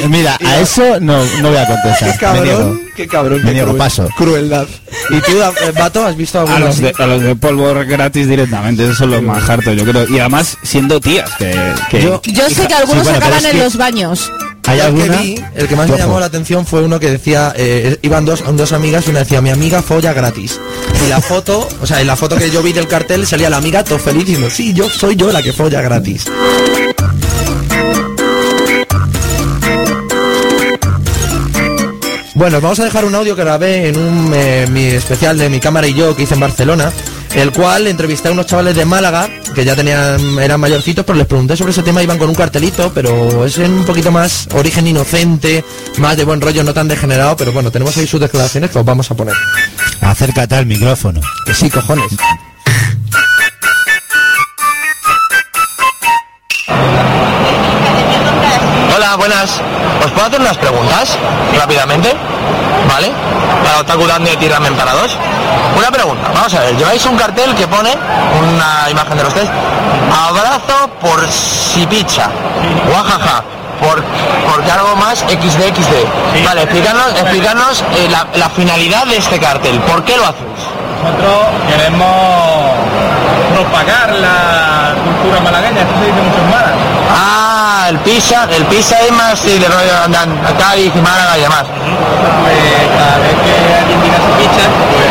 [0.05, 2.18] Y mira, a eso no, no voy a contestar.
[2.18, 2.59] Qué me niego.
[2.59, 2.81] cabrón.
[2.94, 3.38] Qué cabrón.
[3.38, 4.09] Me qué niego, cruel- paso.
[4.16, 4.66] Crueldad.
[5.11, 8.85] ¿Y tú, eh, Vato, has visto A los, de, a los de polvo gratis directamente,
[8.88, 10.07] eso es lo más harto, yo creo.
[10.09, 11.55] Y además, siendo tías, que...
[11.90, 14.31] que Yo- Yo sé que algunos Sí, bueno, acaban en que- los baños.
[14.66, 15.18] ¿Hay el que alguna?
[15.18, 18.42] vi, el que más me llamó la atención fue uno que decía, eh, iban dos,
[18.57, 20.59] dos amigas y una decía, mi amiga folla gratis.
[21.05, 23.59] Y la foto, o sea, en la foto que yo vi del cartel salía la
[23.59, 26.24] amiga todo feliz diciendo, sí, yo soy yo la que folla gratis.
[32.35, 35.48] Bueno, os vamos a dejar un audio que grabé en un eh, mi especial de
[35.48, 36.92] mi cámara y yo que hice en Barcelona,
[37.35, 41.27] el cual entrevisté a unos chavales de Málaga que ya tenían eran mayorcitos, pero les
[41.27, 44.87] pregunté sobre ese tema, iban con un cartelito, pero es en un poquito más origen
[44.87, 45.64] inocente,
[45.99, 48.85] más de buen rollo, no tan degenerado, pero bueno, tenemos ahí sus declaraciones que os
[48.85, 49.35] vamos a poner.
[50.01, 51.20] Acércate al micrófono.
[51.47, 52.07] Que sí, cojones.
[59.05, 59.61] Hola, buenas.
[60.03, 61.19] ¿Os puedo hacer unas preguntas?
[61.59, 62.17] Rápidamente.
[62.88, 63.12] ¿Vale?
[63.62, 65.14] Para Otaku Dan de Tiramen para dos.
[65.77, 66.31] Una pregunta.
[66.35, 66.75] Vamos a ver.
[66.75, 69.47] Lleváis un cartel que pone una imagen de los tres.
[70.11, 72.31] Abrazo por si picha.
[72.88, 73.45] Guajaja.
[73.79, 74.03] Por,
[74.51, 79.81] porque algo más XD, Vale, explícanos, explícanos eh, la, la finalidad de este cartel.
[79.81, 80.64] ¿Por qué lo hacéis?
[81.03, 82.09] Nosotros queremos
[83.53, 86.75] propagar la cultura malagueña, esto se dice mucho en Málaga.
[87.13, 87.54] Ah,
[87.89, 91.43] el pizza, el pizza es más sí, de rollo andan a Cádiz y Málaga y
[91.43, 91.65] demás.
[91.65, 92.57] Pues
[92.97, 95.04] cada vez que alguien diga su picha, pues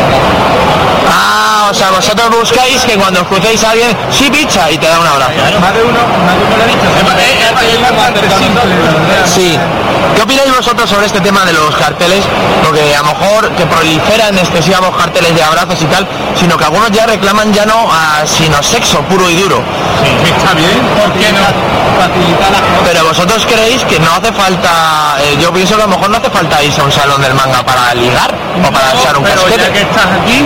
[1.64, 4.86] Ah, o sea, vosotros buscáis que cuando os crucéis a alguien, sí picha y te
[4.86, 5.32] da un abrazo.
[5.62, 6.84] más de uno, más de uno lo ha dicho.
[7.72, 9.24] Es bastante simple, ¿verdad?
[9.24, 9.58] Sí.
[10.14, 12.22] ¿Qué opináis vosotros sobre este tema de los carteles?
[12.62, 16.06] Porque a lo mejor que proliferan excesivos carteles de abrazos y tal,
[16.38, 19.62] sino que algunos ya reclaman ya no a sino sexo puro y duro.
[20.04, 21.74] Sí, está bien, ¿por qué no?
[22.84, 26.18] Pero vosotros creéis que no hace falta, eh, yo pienso que a lo mejor no
[26.18, 29.48] hace falta irse a un salón del manga para ligar o para echar un Pero
[29.48, 30.44] ya que estás aquí,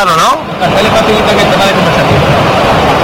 [0.00, 0.32] Intentarlo, ¿no?
[0.60, 2.20] carteles facilitan que el tema de conversación.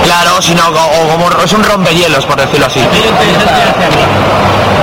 [0.04, 2.80] Claro, sino o, como es un rompehielos, por decirlo así.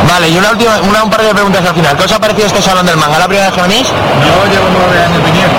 [0.07, 1.97] Vale, y una última, una, un par de preguntas al final.
[1.97, 3.17] ¿Qué os ha parecido este salón del manga?
[3.17, 3.87] ¿La primera vez que venís?
[3.89, 5.57] Yo llevo nueve años viniendo.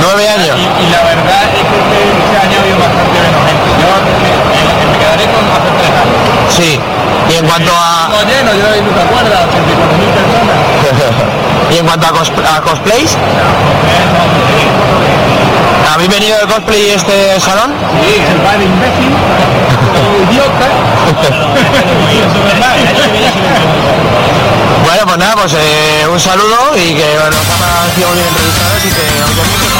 [0.00, 0.56] Nueve años.
[0.56, 3.68] Y, y la verdad es que este, este año ha habido bastante menos gente.
[3.76, 6.48] Yo me, me- quedaré con hace tres años.
[6.48, 6.80] Sí.
[7.28, 10.56] Y en cuanto a Todo lleno, yo no te acuerdas, 84.000 personas.
[11.72, 13.16] y en cuanto a, cos- a cosplays,
[15.92, 17.72] ¿habéis venido de cosplay este salón?
[18.00, 19.12] Sí, el bar imbécil,
[19.98, 20.68] el idiota.
[24.84, 28.84] Bueno, pues nada, pues eh, un saludo y que nos ha parecido muy bien entrevistados
[28.84, 29.72] y que os doy.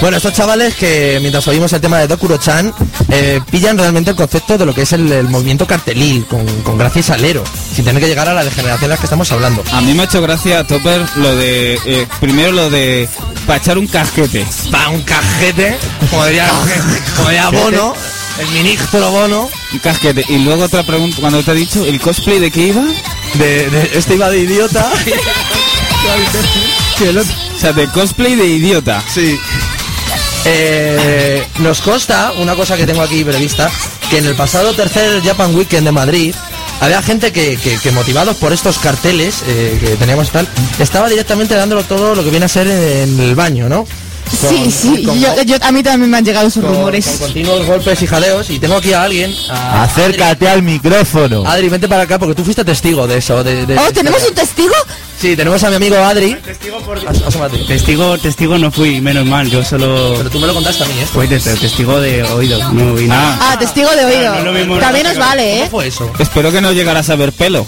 [0.00, 2.72] Bueno, estos chavales que mientras oímos el tema de Dokuro-chan
[3.10, 6.78] eh, pillan realmente el concepto de lo que es el, el movimiento cartelil, con, con
[6.78, 7.42] gracia y salero,
[7.74, 9.64] sin tener que llegar a la degeneración de la que estamos hablando.
[9.72, 11.80] A mí me ha hecho gracia, Topper, lo de.
[11.84, 13.08] eh, primero lo de.
[13.44, 14.46] Para echar un casquete.
[14.72, 15.76] Va un cajete,
[16.10, 16.48] como diría,
[17.16, 17.94] como diría Bono,
[18.38, 20.24] el ministro Bono, Un casquete.
[20.28, 22.82] Y luego otra pregunta, cuando te he dicho, ¿el cosplay de qué iba?
[23.34, 24.88] de, de- este iba de idiota.
[27.54, 29.02] O sea, de cosplay de idiota.
[29.12, 29.38] Sí.
[30.44, 33.70] Eh, nos consta, una cosa que tengo aquí prevista,
[34.10, 36.34] que en el pasado tercer Japan Weekend de Madrid
[36.80, 40.46] había gente que, que- motivados por estos carteles eh, que teníamos tal,
[40.78, 43.86] estaba directamente dándolo todo lo que viene a ser en el baño, ¿no?
[44.30, 47.06] Sí, sí, con- yo, yo- a mí también me han llegado esos con- rumores.
[47.06, 51.44] con continuos golpes y jaleos y tengo aquí a alguien a- Acércate al micrófono.
[51.46, 53.42] Adri, vente para acá porque tú fuiste testigo de eso.
[53.42, 54.74] De, de- Oh, ¿tenemos un testigo?
[55.20, 56.36] Sí, tenemos a mi amigo Adri.
[57.08, 57.58] As- asómate.
[57.64, 60.92] Testigo, testigo no fui, menos mal, yo solo Pero tú me lo contaste a mí,
[61.00, 61.06] ¿eh?
[61.12, 63.36] fui testigo de oído, no vi nada.
[63.40, 64.34] Ah, testigo de oído.
[64.36, 65.68] no lo mismo, También no, nos vale, ¿Cómo ¿eh?
[65.70, 66.12] fue eso?
[66.18, 67.66] Espero que no llegaras a ver pelo.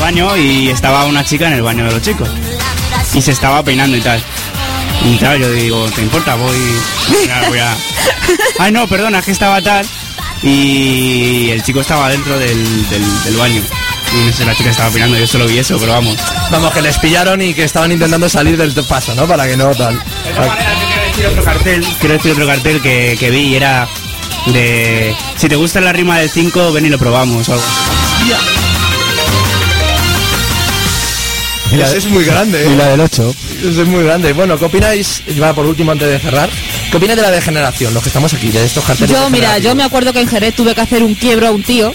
[0.00, 2.28] Baño y estaba una chica en el baño de los chicos
[3.14, 4.22] y se estaba peinando y tal.
[5.04, 6.34] Y claro, yo digo, ¿te importa?
[6.34, 6.58] Voy,
[7.48, 7.74] voy a...
[8.58, 9.86] Ay, no, perdona, es que estaba tal
[10.42, 13.62] y el chico estaba dentro del, del, del baño.
[14.12, 16.16] Y no sé, la chica estaba peinando, yo solo vi eso, pero vamos.
[16.50, 19.26] Vamos, que les pillaron y que estaban intentando salir del paso, ¿no?
[19.26, 19.98] Para que no tal.
[20.24, 23.40] De todas maneras, yo quiero decir otro cartel, quiero decir otro cartel que, que vi
[23.40, 23.88] y era
[24.46, 27.64] de si te gusta la rima del 5, ven y lo probamos o algo.
[31.72, 32.76] Ese es muy grande, y ¿eh?
[32.76, 33.34] la del 8.
[33.58, 34.32] Ese es muy grande.
[34.32, 35.22] Bueno, ¿qué opináis?
[35.26, 36.50] Y va por último antes de cerrar.
[36.90, 37.94] ¿Qué opináis de la degeneración?
[37.94, 39.10] Los que estamos aquí, de estos carteles.
[39.10, 41.62] Yo, mira, yo me acuerdo que en Jerez tuve que hacer un quiebro a un
[41.62, 41.92] tío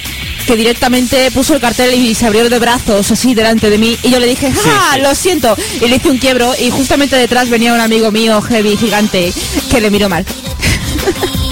[0.47, 4.11] que directamente puso el cartel y se abrió de brazos así delante de mí y
[4.11, 5.57] yo le dije, ¡ah, lo siento!
[5.81, 9.33] Y le hice un quiebro y justamente detrás venía un amigo mío, heavy, gigante,
[9.69, 10.25] que le miró mal.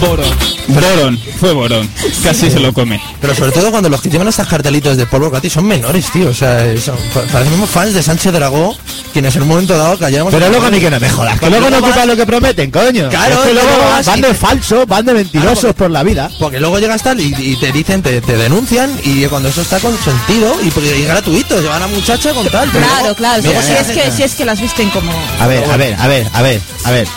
[0.00, 1.88] Borón, fue Borón.
[2.22, 3.00] Casi se lo come.
[3.20, 6.28] Pero sobre todo cuando los que llevan estos cartelitos de polvo gratis son menores, tío.
[6.28, 8.76] O sea, son, pa- parecemos fans de Sánchez Dragó,
[9.12, 10.32] quienes en un momento dado callamos.
[10.34, 12.70] Pero luego ni que no me jodas, que luego no vas- ocupan lo que prometen,
[12.70, 13.08] coño.
[13.08, 15.78] Claro, Es que luego van, vas van y de falsos, van de mentirosos Claro, porque-
[15.84, 16.30] por la vida.
[16.38, 19.78] Porque luego llegas tal y, y te dicen, te, te denuncian y cuando eso está
[19.80, 22.68] consentido y, y gratuito, llevan a muchacha con tal.
[22.72, 25.12] pero Claro, luego- claro, Mira, si, mira, es que, si es que las visten como...
[25.40, 27.08] A ver, a ver, a ver, a ver, a ver.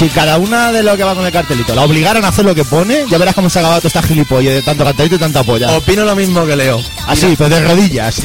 [0.00, 2.54] Si cada una de lo que va con el cartelito la obligaran a hacer lo
[2.54, 5.18] que pone, ya verás cómo se ha acabado toda esta gilipollas de tanto cartelito y
[5.18, 5.76] tanta polla.
[5.76, 6.82] Opino lo mismo que Leo.
[7.00, 8.22] Ah, Así, pero de rodillas.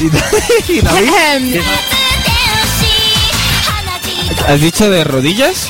[4.48, 5.68] ¿Has dicho de rodillas?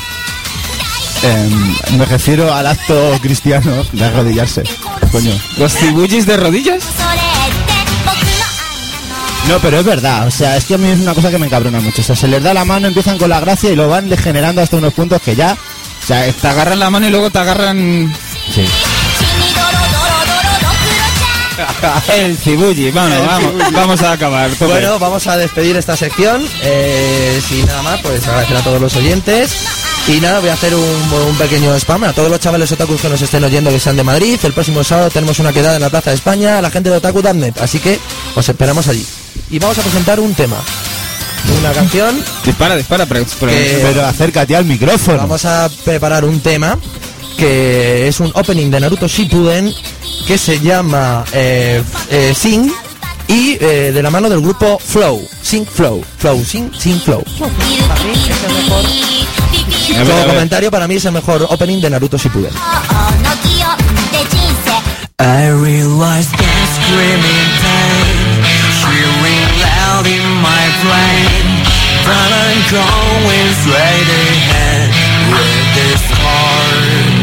[1.24, 4.62] Em, me refiero al acto cristiano de arrodillarse.
[5.10, 5.32] Coño.
[5.58, 6.84] ¿Los cibullis de rodillas?
[9.48, 11.46] No, pero es verdad, o sea, es que a mí es una cosa que me
[11.46, 12.02] encabrona mucho.
[12.02, 14.60] O sea, se les da la mano, empiezan con la gracia y lo van degenerando
[14.60, 15.56] hasta unos puntos que ya
[16.06, 18.14] o sea, te agarran la mano y luego te agarran.
[18.54, 18.64] Sí.
[22.16, 24.48] El Cibuji, bueno, vamos, vamos a acabar.
[24.60, 26.46] Bueno, vamos a despedir esta sección.
[26.62, 29.52] Eh, sin nada más, pues agradecer a todos los oyentes.
[30.06, 33.20] Y nada, voy a hacer un, pequeño spam a todos los chavales otakus que nos
[33.20, 34.38] estén oyendo que sean de Madrid.
[34.44, 37.54] El próximo sábado tenemos una quedada en la Plaza de España la gente de Otaku.net,
[37.60, 37.98] así que
[38.36, 39.04] os esperamos allí.
[39.50, 40.58] Y vamos a presentar un tema
[41.60, 42.22] una canción.
[42.44, 45.18] Dispara, dispara, pero, que, pero acércate al micrófono.
[45.18, 46.78] Vamos a preparar un tema
[47.36, 49.72] que es un opening de Naruto Shippuden
[50.26, 52.72] que se llama eh, eh Sing
[53.28, 55.26] y eh, de la mano del grupo Flow.
[55.42, 56.04] Sing Flow.
[56.18, 57.22] Flow, Sing, Sing Flow.
[57.38, 57.52] Para
[58.04, 58.84] mí es el mejor.
[60.26, 62.52] Comentario, para mí es el mejor opening de Naruto Shippuden.
[65.18, 65.48] I
[70.82, 71.48] flame.
[72.04, 74.92] Brown and cold with lady hand
[75.32, 77.15] with this heart.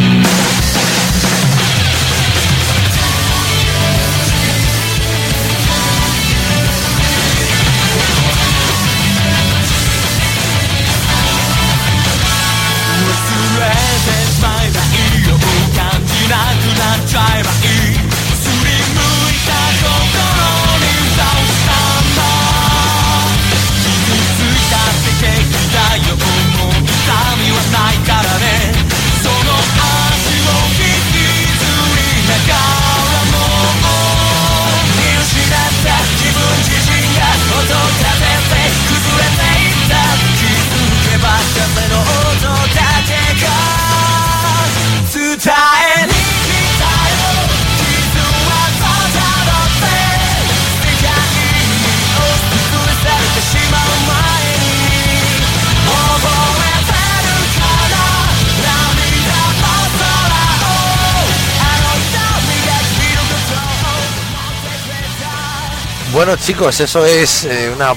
[66.26, 67.93] Bueno chicos, eso es eh, una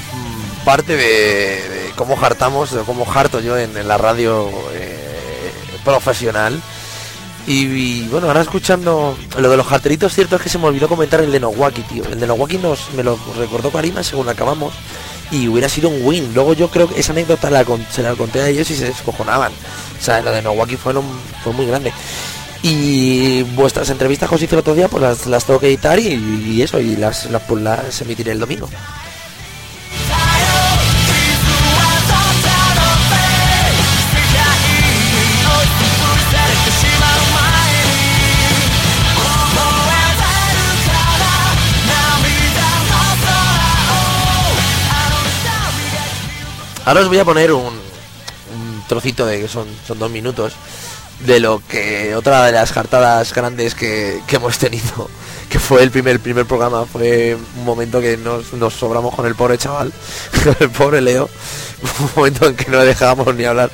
[0.65, 4.99] parte de, cómo hartamos, de cómo harto yo en, la radio eh,
[5.85, 6.61] profesional.
[7.47, 11.21] Y, bueno, ahora escuchando lo de los harteritos, cierto es que se me olvidó comentar
[11.21, 12.05] el de Nowaki, tío.
[12.07, 14.75] El de Nowaki nos, me lo recordó Karima según acabamos.
[15.31, 16.35] Y hubiera sido un win.
[16.35, 19.53] Luego yo creo que esa anécdota la, se la conté a ellos y se descojonaban.
[19.53, 20.95] O sea, lo de Nowaki fue,
[21.45, 21.93] fue muy grande.
[22.69, 26.15] Y vuestras entrevistas que os hice el otro día, pues las, tengo que editar y,
[26.15, 28.69] y eso, y las, las, pues las emitiré el domingo.
[46.85, 50.55] Ahora os voy a poner un, un trocito de que son, son dos minutos
[51.21, 55.09] de lo que otra de las cartadas grandes que, que hemos tenido,
[55.49, 59.35] que fue el primer primer programa, fue un momento que nos, nos sobramos con el
[59.35, 59.93] pobre chaval,
[60.45, 61.29] con el pobre Leo,
[62.01, 63.71] un momento en que no dejábamos ni hablar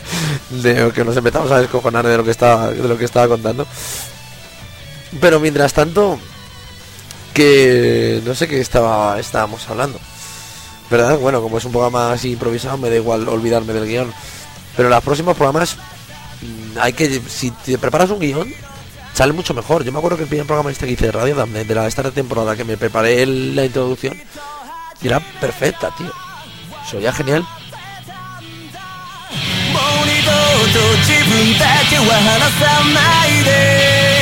[0.50, 3.28] de lo que nos empezamos a descojonar de lo que estaba, de lo que estaba
[3.28, 3.66] contando.
[5.20, 6.18] Pero mientras tanto,
[7.32, 9.98] que no sé qué estaba estábamos hablando.
[10.90, 11.18] ¿Verdad?
[11.18, 14.12] Bueno, como es un programa así improvisado, me da igual olvidarme del guion.
[14.76, 15.76] Pero en los próximos programas
[16.79, 18.51] hay que, si te preparas un guión,
[19.13, 19.83] sale mucho mejor.
[19.83, 21.87] Yo me acuerdo que el primer programa este que hice de radio de de la
[21.87, 24.15] esta temporada que me preparé el- la introducción
[25.01, 26.11] y era perfecta, tío.
[26.89, 27.43] Se oía genial.
[29.73, 30.31] もう二度
[30.73, 34.20] と自分だけは離さないで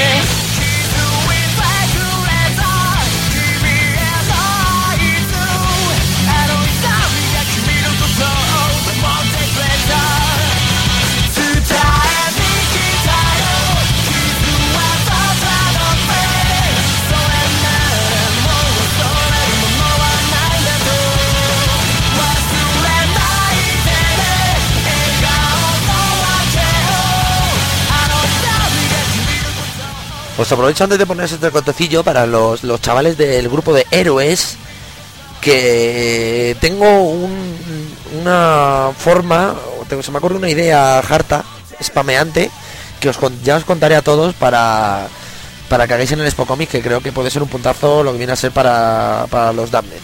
[30.41, 34.57] Os aprovecho antes de poner este cortecillo para los, los chavales del grupo de héroes
[35.41, 39.55] que tengo un- una forma,
[39.89, 41.45] tengo, se me ocurre una idea harta,
[41.83, 42.51] spameante,
[43.01, 45.09] que os, ya os contaré a todos para,
[45.69, 48.13] para que hagáis en el Expo Comic, que creo que puede ser un puntazo lo
[48.13, 50.03] que viene a ser para, para los Damnet.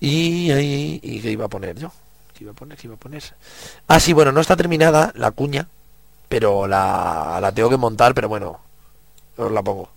[0.00, 1.90] Y ahí, ¿y qué iba a poner yo?
[2.36, 2.76] ¿Qué iba a poner?
[2.76, 3.22] ¿Qué iba a poner?
[3.88, 5.66] Ah, sí, bueno, no está terminada la cuña,
[6.28, 8.58] pero la, la tengo que montar, pero bueno,
[9.36, 9.88] os la pongo.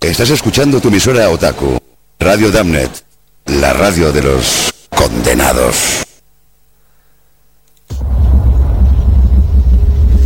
[0.00, 1.78] Estás escuchando tu emisora Otaku,
[2.18, 3.04] Radio Damnet,
[3.46, 6.04] la radio de los condenados.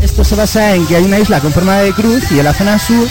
[0.02, 2.54] Esto se basa en que hay una isla con forma de cruz y en la
[2.54, 3.08] zona sur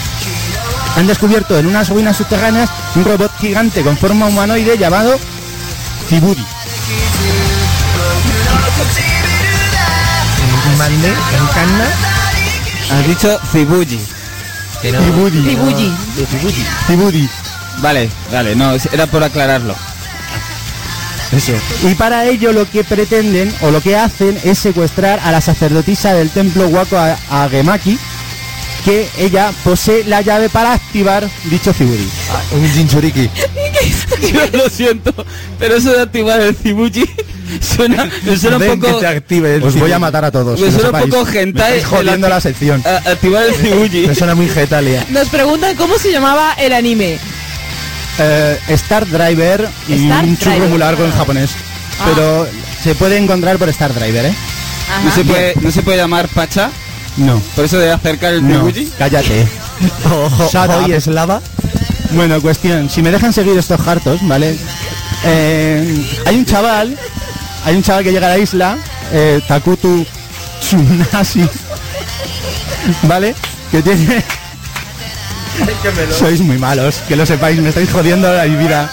[0.96, 5.18] han descubierto en unas ruinas subterráneas un robot gigante con forma humanoide llamado
[6.08, 6.44] Tiburi.
[10.78, 12.13] Mande, en Canna.
[12.90, 13.98] Has dicho Cibuji.
[14.82, 15.40] Tiburi.
[15.42, 15.92] Tibulli.
[16.86, 17.28] Tiburi.
[17.78, 19.74] Vale, vale, no, era por aclararlo.
[21.32, 21.52] Eso.
[21.82, 26.12] Y para ello lo que pretenden o lo que hacen es secuestrar a la sacerdotisa
[26.14, 27.98] del templo Wako a- Agemaki,
[28.84, 32.08] que ella posee la llave para activar dicho Tiburi.
[32.52, 33.28] Un Jinchuriki.
[34.32, 35.12] Yo lo siento,
[35.58, 37.04] pero eso de activar el Cibuji
[37.60, 38.94] suena, me suena un poco...
[38.94, 40.58] que te active el Os voy a matar a todos.
[40.60, 42.82] Me que suena un poco hentai jodiendo la sección.
[42.86, 44.06] a- activar el Cibuji.
[44.06, 45.04] Me suena muy getalia.
[45.10, 47.18] Nos preguntan cómo se llamaba el anime.
[48.18, 50.68] Eh, Star Driver y Star un churro Driver.
[50.68, 51.50] muy largo en japonés.
[52.00, 52.06] Ah.
[52.14, 52.48] Pero
[52.82, 54.34] se puede encontrar por Star Driver, ¿eh?
[55.04, 56.70] ¿No se, puede, ¿No se puede llamar Pacha?
[57.16, 57.40] No.
[57.56, 58.68] Por eso de acercar el No,
[58.98, 59.46] cállate.
[60.04, 61.40] Ojo, Shut y eslava.
[62.14, 64.56] Bueno, cuestión, si me dejan seguir estos hartos, ¿vale?
[65.24, 66.96] Eh, hay un chaval,
[67.64, 68.78] hay un chaval que llega a la isla,
[69.12, 70.06] eh, Takutu
[70.60, 71.48] Tsunashi,
[73.02, 73.34] ¿vale?
[73.70, 74.24] Que tiene...
[76.16, 78.90] Sois muy malos, que lo sepáis, me estáis jodiendo la vida.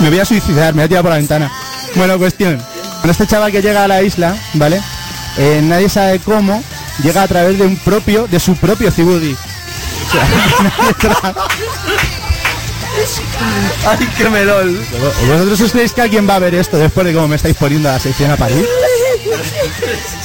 [0.00, 1.52] Me voy a suicidar, me voy a tirar por la ventana.
[1.96, 2.62] Bueno, cuestión.
[3.02, 4.80] Con este chaval que llega a la isla, ¿vale?
[5.36, 6.62] Eh, nadie sabe cómo,
[7.02, 9.34] llega a través de un propio, de su propio Cibudi.
[9.34, 11.34] O sea,
[13.86, 14.78] Ay, qué melol.
[15.28, 17.88] ¿Vosotros os creéis que alguien va a ver esto después de cómo me estáis poniendo
[17.88, 18.66] la sección a?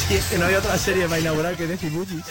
[0.08, 2.22] Si es que no hay otra serie para inaugurar que de Cibuji.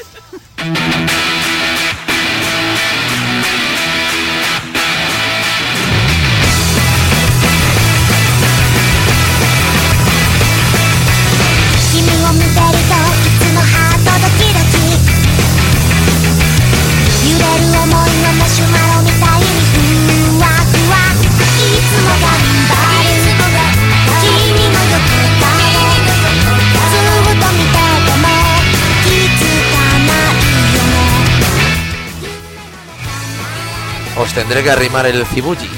[34.22, 35.68] Os tendré que arrimar el cibuji.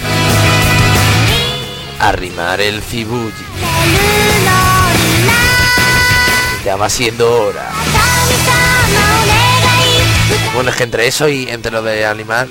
[1.99, 3.45] Arrimar el cibuji.
[6.63, 7.71] Ya va siendo hora.
[10.53, 12.47] Bueno, es que entre eso y entre lo de animar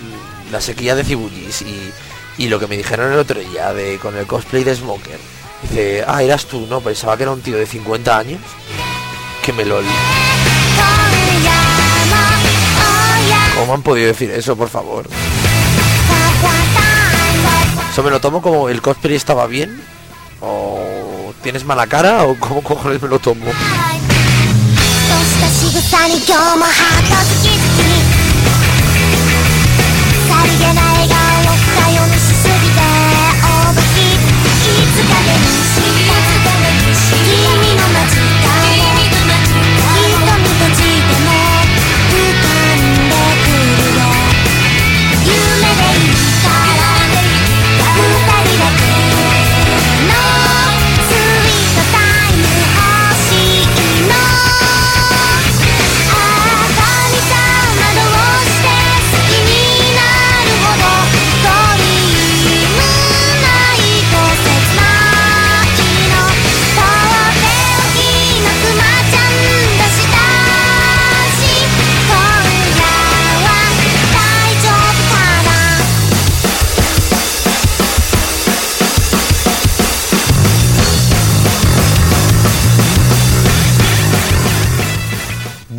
[0.52, 1.94] la sequía de cibujis y,
[2.40, 5.20] y lo que me dijeron el otro día de con el cosplay de Smoker.
[5.62, 8.42] Dice, ah, eras tú, no, pensaba que era un tío de 50 años.
[9.46, 9.80] Que me lo...
[13.60, 15.08] ¿Cómo han podido decir eso, por favor?
[17.92, 19.80] ¿Eso me lo tomo como el cosplay estaba bien?
[20.42, 22.24] ¿O tienes mala cara?
[22.24, 23.46] ¿O cómo cojones me lo tomo?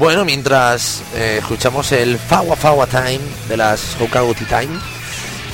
[0.05, 4.68] Bueno, mientras eh, escuchamos el Fawa Fawa Time de las Hokago Time,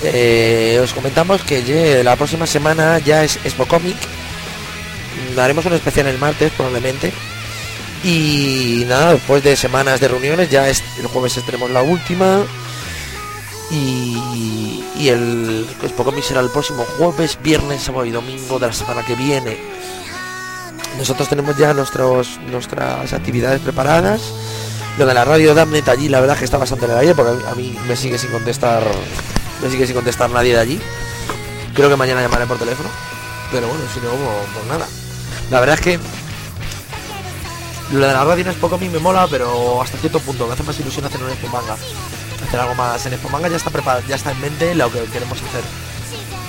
[0.02, 3.94] eh, os comentamos que la próxima semana ya es Expo Comic.
[5.38, 7.12] Haremos un especial el martes probablemente.
[8.02, 12.40] Y nada, después de semanas de reuniones, ya es- el jueves tenemos la última.
[13.70, 18.72] Y, y el Expo Comic será el próximo jueves, viernes, sábado y domingo de la
[18.72, 19.58] semana que viene.
[20.98, 24.20] Nosotros tenemos ya nuestros, nuestras actividades preparadas.
[24.98, 27.14] Lo de la radio Damnet allí, la verdad es que está bastante en el aire,
[27.14, 28.82] porque a mí me sigue sin contestar.
[29.62, 30.80] Me sigue sin contestar nadie de allí.
[31.74, 32.88] Creo que mañana llamaré por teléfono.
[33.50, 34.10] Pero bueno, si no,
[34.54, 34.86] pues nada.
[35.50, 35.98] La verdad es que
[37.92, 40.62] lo de la radio en Expo Comic me mola, pero hasta cierto punto me hace
[40.62, 41.58] más ilusión hacer un Expo.
[42.46, 45.38] Hacer algo más en Expo ya está preparado, ya está en mente lo que queremos
[45.38, 45.89] hacer.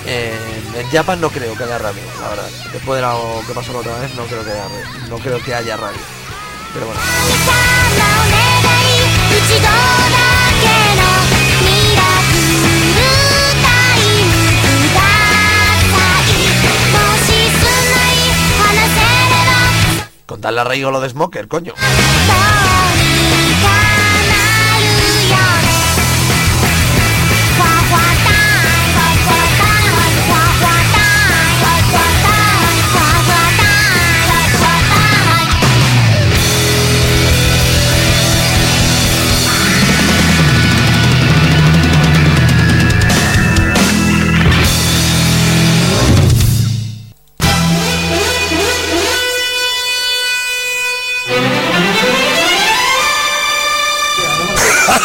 [0.04, 2.50] En Japan no creo que haya radio, la verdad.
[2.72, 4.68] Después de lo que pasó la otra vez, no creo que haya.
[5.08, 6.00] No creo que haya radio.
[6.74, 7.00] Pero bueno.
[20.26, 21.74] Contarle a Reigo lo de Smoker, coño.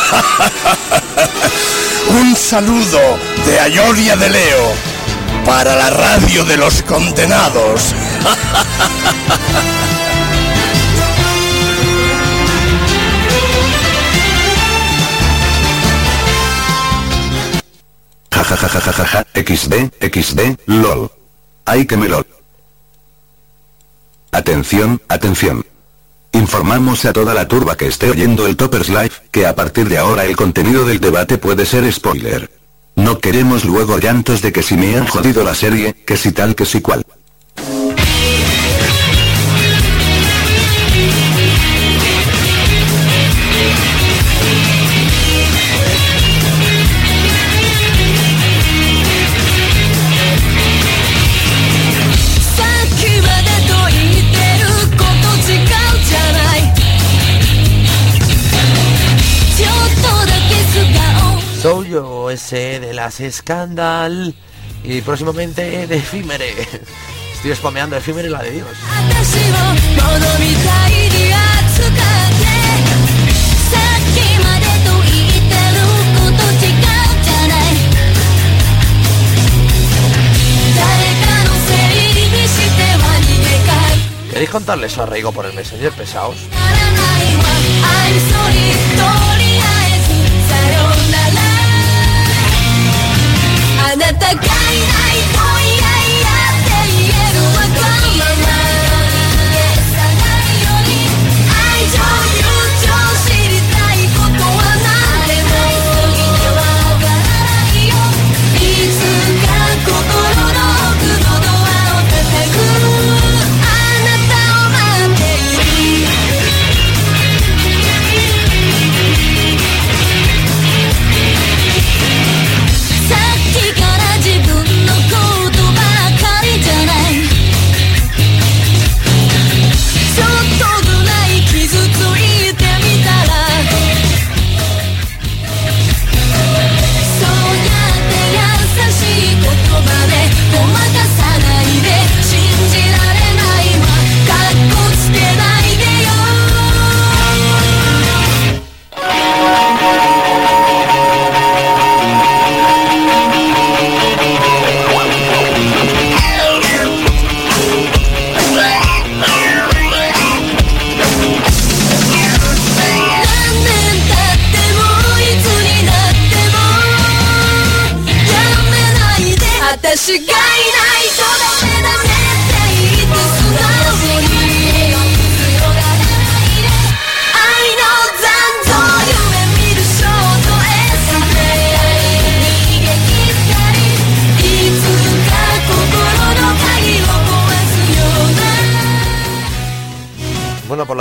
[2.10, 3.00] Un saludo
[3.46, 4.74] de Ayoria de Leo
[5.46, 7.94] para la radio de los condenados.
[18.38, 21.12] Ja ja ja ja ja ja ja, XD, XD, LOL.
[21.66, 22.26] Ay que me lol.
[24.32, 25.66] Atención, atención.
[26.38, 29.98] Informamos a toda la turba que esté oyendo el Toppers Live, que a partir de
[29.98, 32.52] ahora el contenido del debate puede ser spoiler.
[32.96, 36.56] No queremos luego llantos de que si me han jodido la serie, que si tal
[36.56, 37.27] que si cual.「
[62.38, 64.36] De las Scandal
[64.84, 66.54] y próximamente de Efímere.
[67.34, 68.68] Estoy spameando Efímere la de Dios.
[84.30, 86.38] ¿Queréis contarles eso a Reigo por el Messenger pesados?
[93.90, 98.52] あなたがいないと嫌やって言えるわこのまま。
[98.92, 100.92] 逃げさないように
[101.48, 102.57] 愛情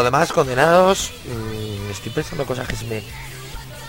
[0.06, 1.10] demás, condenados.
[1.26, 3.02] mm, estoy pensando cosas que se me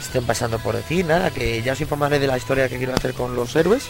[0.01, 1.05] estén pasando por decir.
[1.05, 3.85] Nada, que ya os informaré de la historia que quiero hacer con los héroes.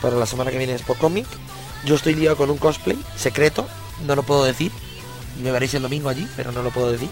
[0.00, 1.26] Para la semana que viene es por cómic.
[1.84, 3.66] Yo estoy liado con un cosplay secreto.
[4.06, 4.70] No lo puedo decir.
[5.42, 7.08] Me veréis el domingo allí, pero no lo puedo decir.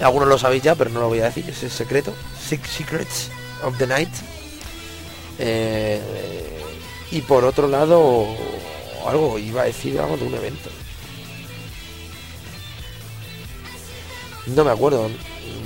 [0.00, 1.48] Algunos lo sabéis ya, pero no lo voy a decir.
[1.48, 2.12] Es el secreto.
[2.48, 3.30] Six Secrets
[3.64, 4.10] of the Night.
[5.38, 6.00] Eh,
[7.10, 8.26] y por otro lado,
[9.06, 10.68] algo, iba a decir algo de un evento.
[14.54, 15.10] No me acuerdo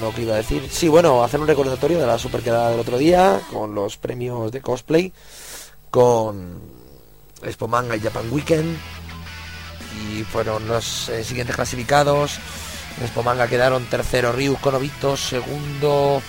[0.00, 0.68] lo que iba a decir.
[0.70, 4.50] Sí, bueno, hacer un recordatorio de la super quedada del otro día con los premios
[4.50, 5.12] de cosplay,
[5.90, 6.60] con
[7.42, 8.76] Expo Manga y Japan Weekend.
[10.10, 12.38] Y fueron los eh, siguientes clasificados.
[12.98, 16.20] En Expo Manga quedaron tercero Ryu con Obito, segundo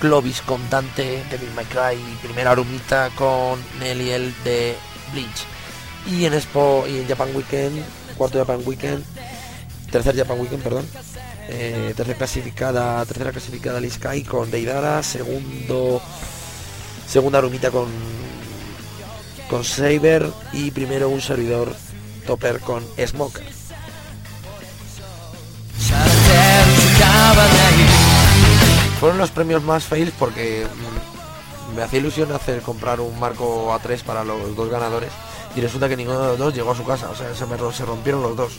[0.00, 4.76] Clovis con Dante, Devil May Cry, y primera Arumita con Neliel de
[5.12, 5.46] Bleach.
[6.10, 7.84] Y en Expo y en Japan Weekend,
[8.16, 9.04] cuarto Japan Weekend,
[9.90, 10.86] tercer Japan Weekend, perdón.
[11.48, 16.02] Eh, tercera clasificada, tercera clasificada Liz Kai con Deidara, segundo
[17.06, 17.88] segunda Arumita con
[19.48, 21.74] con Saber y primero un servidor
[22.26, 23.46] Topper con Smoker.
[28.98, 34.02] Fueron los premios más fails porque mm, me hacía ilusión hacer comprar un marco A3
[34.02, 35.10] para los dos ganadores
[35.54, 37.84] y resulta que ninguno de los dos llegó a su casa, o sea, se, se
[37.84, 38.58] rompieron los dos.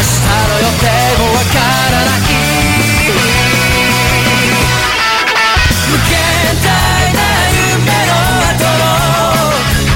[0.00, 0.88] 明日の予定
[1.20, 1.60] もわか
[1.92, 2.32] らない
[5.92, 6.16] 無限
[6.64, 6.72] 大
[7.12, 7.20] な
[7.52, 8.16] 夢の
[8.48, 8.88] 後の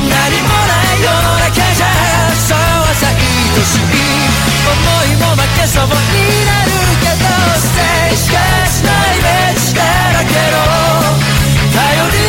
[0.05, 0.13] 何
[0.45, 1.89] もない世の中じゃ
[2.37, 3.17] そうはさ愛
[3.65, 3.89] しい
[4.69, 4.77] 思
[5.09, 5.89] いも負けそうに
[6.45, 6.69] なる
[7.01, 7.25] けど
[7.57, 8.37] 静しか
[8.69, 9.81] しないイメージだ
[10.21, 10.61] けの
[11.73, 12.24] 頼り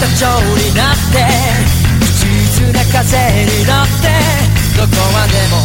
[0.00, 0.26] た蝶
[0.56, 1.18] になって
[2.14, 3.02] 静な風
[3.44, 4.08] に乗って
[4.76, 5.58] どこまでも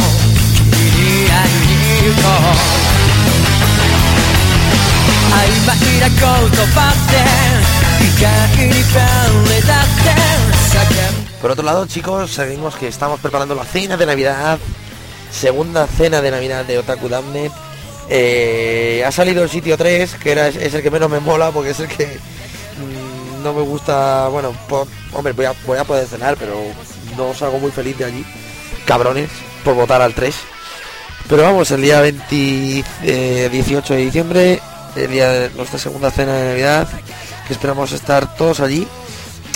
[0.56, 2.90] 君に会いに行こう」「
[5.34, 7.14] 曖昧な言葉って
[8.04, 8.74] 意外に便
[9.46, 10.10] 利だって
[10.72, 10.78] 叫
[11.16, 14.60] ん Por otro lado, chicos, sabemos que estamos preparando la cena de Navidad,
[15.32, 17.54] segunda cena de Navidad de Otaku Damnet.
[18.10, 21.70] Eh, ha salido el sitio 3, que era, es el que menos me mola porque
[21.70, 22.33] es el que mm,
[23.45, 24.27] no me gusta.
[24.29, 24.53] Bueno,
[25.13, 26.57] hombre, voy a, voy a poder cenar, pero
[27.17, 28.27] no salgo muy feliz de allí.
[28.87, 29.31] Cabrones,
[29.63, 30.35] por votar al 3.
[31.29, 34.61] Pero vamos, el día 20, eh, 18 de diciembre,
[34.97, 36.89] el día de nuestra segunda cena de Navidad,
[37.47, 38.89] que esperamos estar todos allí.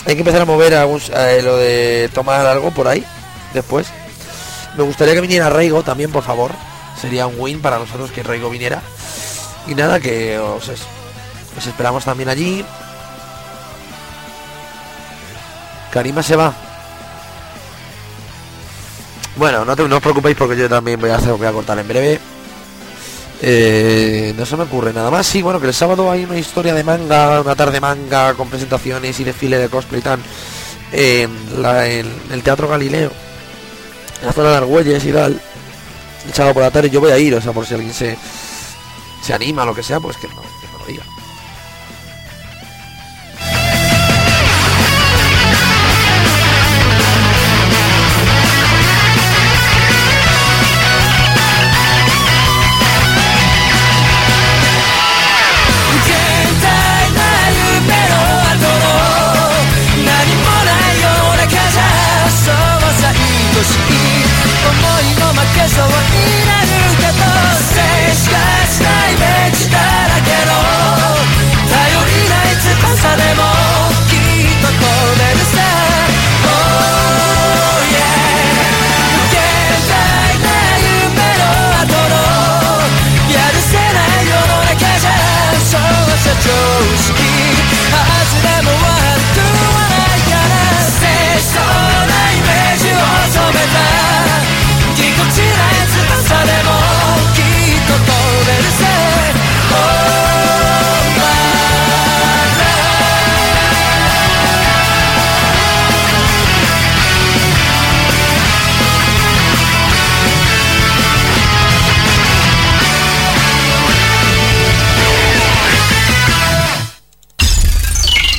[0.05, 3.05] Hay que empezar a mover eh, lo de tomar algo por ahí
[3.53, 3.87] después.
[4.77, 6.51] Me gustaría que viniera Reigo también, por favor.
[6.99, 8.81] Sería un win para nosotros que Reigo viniera.
[9.67, 10.69] Y nada, que os
[11.67, 12.65] esperamos también allí.
[15.91, 16.53] Karima se va.
[19.35, 21.87] Bueno, no, no os preocupéis porque yo también voy a hacer, voy a cortar en
[21.87, 22.19] breve.
[23.41, 25.25] Eh, no se me ocurre nada más.
[25.25, 29.19] Sí, bueno, que el sábado hay una historia de manga, una tarde manga con presentaciones
[29.19, 30.19] y desfile de cosplay y tal.
[30.91, 31.31] En,
[32.31, 33.11] el Teatro Galileo.
[34.19, 35.41] En la zona de Argüelles y tal.
[36.25, 38.17] El por la tarde yo voy a ir, o sea, por si alguien se,
[39.23, 41.18] se anima lo que sea, pues que no, que me lo diga.「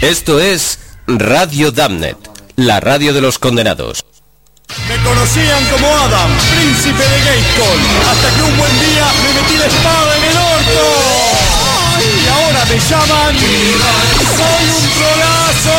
[0.01, 2.17] Esto es Radio Damnet,
[2.57, 4.03] la radio de los condenados.
[4.89, 7.81] Me conocían como Adam, príncipe de Gatecall,
[8.11, 10.85] hasta que un buen día me metí la espada en el orto.
[12.01, 13.37] Y ahora me llaman...
[14.41, 15.79] ¡Soy un trolazo!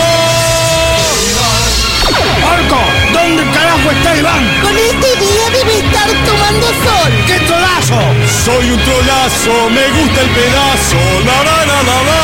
[2.42, 2.80] ¡Marco!
[3.14, 4.62] ¿Dónde carajo está Iván?
[4.62, 7.12] Con este día debe estar tomando sol.
[7.28, 8.00] ¡Qué trolazo!
[8.46, 10.98] Soy un trolazo, me gusta el pedazo.
[11.26, 12.20] La la la la la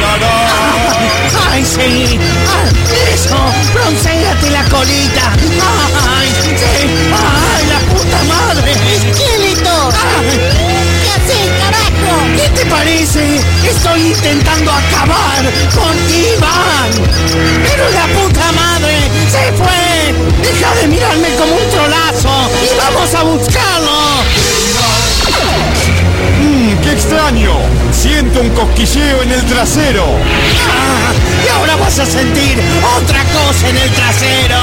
[0.00, 1.52] la la.
[1.52, 2.18] ¡Ay, sí!
[2.48, 2.64] Ah,
[3.12, 3.36] ¡Eso!
[3.74, 5.32] ¡Broncéate la colita!
[6.16, 6.54] ¡Ay, sí!
[7.12, 8.72] ¡Ay, la puta madre!
[8.72, 9.90] ¡Esqueleto!
[10.20, 10.89] ¿Qué
[11.58, 12.12] carajo?
[12.36, 13.40] ¿Qué te parece?
[13.64, 15.42] Estoy intentando acabar
[15.74, 16.90] con Iván.
[17.62, 20.14] Pero la puta madre se fue.
[20.42, 24.09] Deja de mirarme como un trolazo y vamos a buscarlo.
[26.92, 27.54] Extraño.
[27.92, 30.04] Siento un cosquilleo en el trasero.
[30.68, 31.12] Ah,
[31.44, 32.58] y ahora vas a sentir
[32.96, 34.58] otra cosa en el trasero.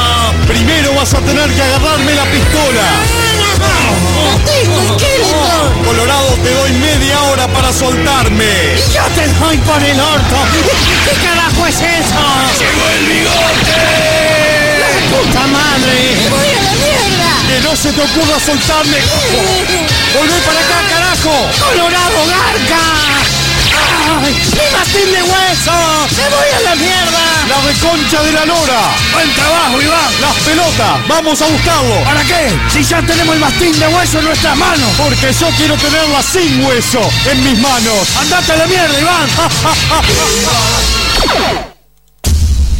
[0.48, 2.84] Primero vas a tener que agarrarme la pistola.
[3.58, 5.74] ¡No tengo esqueleto!
[5.86, 8.46] Colorado, te doy media hora para soltarme.
[8.76, 10.38] Y yo te doy por el orto.
[11.06, 12.24] ¿Qué carajo es eso?
[12.60, 14.57] ¡Llegó el bigote!
[15.08, 16.16] ¡La puta madre!
[16.30, 17.32] ¡Voy a la mierda!
[17.48, 18.98] ¡Que no se te ocurra soltarme!
[20.14, 21.50] ¡Volvé para acá, carajo!
[21.60, 22.82] ¡Colorado Garca!
[24.22, 24.34] ¡Ay!
[24.34, 25.72] ¡Mi mastín de hueso!
[26.18, 27.24] ¡Me voy a la mierda!
[27.48, 28.96] ¡La reconcha de la lora!
[29.14, 30.22] ¡Buen trabajo, Iván!
[30.22, 31.08] ¡Las pelotas!
[31.08, 32.04] ¡Vamos a buscarlo!
[32.04, 32.60] ¿Para qué?
[32.70, 34.90] Si ya tenemos el mastín de hueso en nuestras manos.
[34.98, 38.10] Porque yo quiero tenerla sin hueso en mis manos.
[38.20, 39.30] ¡Andate a la mierda, Iván!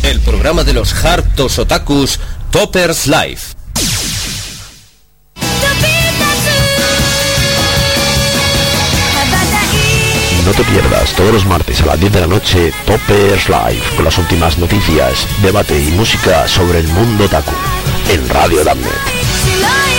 [0.08, 2.18] El programa de los hartos otakus
[2.50, 3.42] Toppers Live.
[10.46, 14.06] No te pierdas todos los martes a las 10 de la noche Toppers Live con
[14.06, 17.52] las últimas noticias, debate y música sobre el mundo otaku
[18.10, 19.97] en Radio Damnet.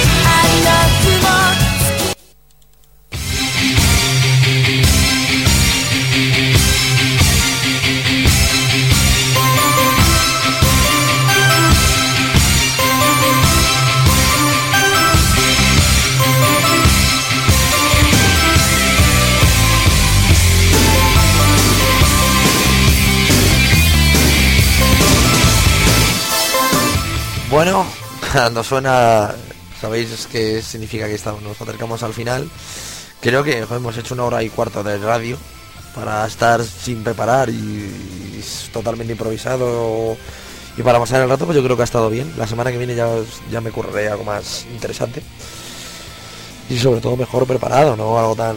[28.43, 29.35] Cuando suena,
[29.81, 32.49] sabéis qué significa que estamos, nos acercamos al final.
[33.21, 35.37] Creo que hemos hecho una hora y cuarto de radio
[35.93, 38.41] para estar sin preparar y,
[38.73, 40.17] totalmente improvisado
[40.77, 42.33] y para pasar el rato, pues yo creo que ha estado bien.
[42.39, 43.09] La semana que viene ya,
[43.51, 45.21] ya me curraré algo más interesante
[46.71, 48.57] y sobre todo mejor preparado, no algo tan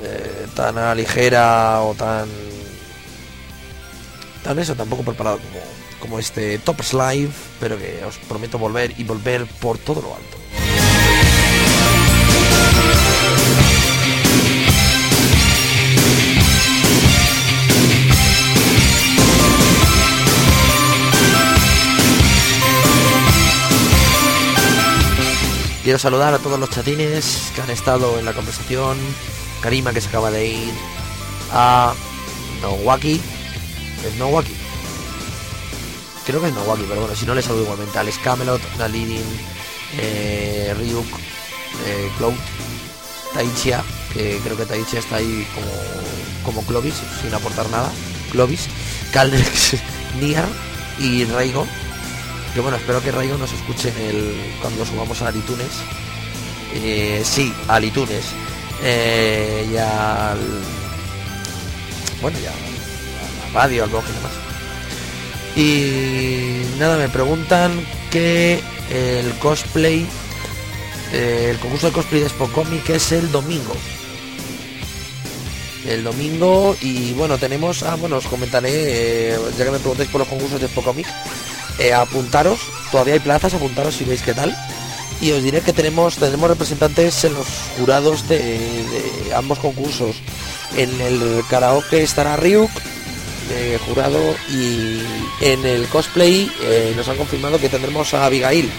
[0.00, 2.28] eh, tan a ligera o tan
[4.44, 9.04] tan eso, tampoco preparado como, como este Tops Live, pero que os prometo volver y
[9.04, 10.36] volver por todo lo alto.
[25.86, 28.98] Quiero saludar a todos los chatines que han estado en la conversación.
[29.60, 30.74] Karima que se acaba de ir.
[31.52, 31.94] A
[32.60, 33.20] Nowaki.
[34.04, 34.65] ¿Es Nowaki?
[36.26, 37.98] Creo que es Nowaki, pero bueno, si no le saludo igualmente.
[37.98, 39.22] Alex Camelot, Nalidin,
[39.96, 41.06] eh, Ryuk,
[41.86, 42.34] eh, Cloud,
[43.32, 45.70] Taichia, que creo que Taichia está ahí como,
[46.44, 47.92] como Clovis, sin aportar nada.
[48.32, 48.66] Clovis,
[49.12, 49.76] Caldex,
[50.20, 50.48] Niar
[50.98, 51.64] y Raigo.
[52.54, 55.70] Que bueno, espero que Raigo nos escuche en el, cuando subamos a iTunes.
[56.74, 58.24] Eh, sí, al iTunes.
[58.82, 60.38] Eh, y al.
[62.20, 62.50] Bueno, ya.
[62.50, 64.45] A la radio, al y.
[65.56, 67.72] Y nada, me preguntan
[68.10, 70.06] que el cosplay.
[71.12, 73.74] eh, el concurso de cosplay de Spocomic es el domingo.
[75.88, 77.82] El domingo y bueno, tenemos.
[77.84, 78.70] Ah, bueno, os comentaré,
[79.34, 81.06] eh, ya que me preguntáis por los concursos de Spocomic.
[81.78, 82.58] Eh, apuntaros,
[82.90, 84.54] todavía hay plazas, apuntaros si veis qué tal.
[85.20, 87.46] Y os diré que tenemos, tenemos representantes en los
[87.78, 90.16] jurados de, de ambos concursos.
[90.76, 92.70] En el karaoke estará Ryuk,
[93.86, 95.00] jurado, y
[95.40, 98.70] en el cosplay eh, nos han confirmado que tendremos a Abigail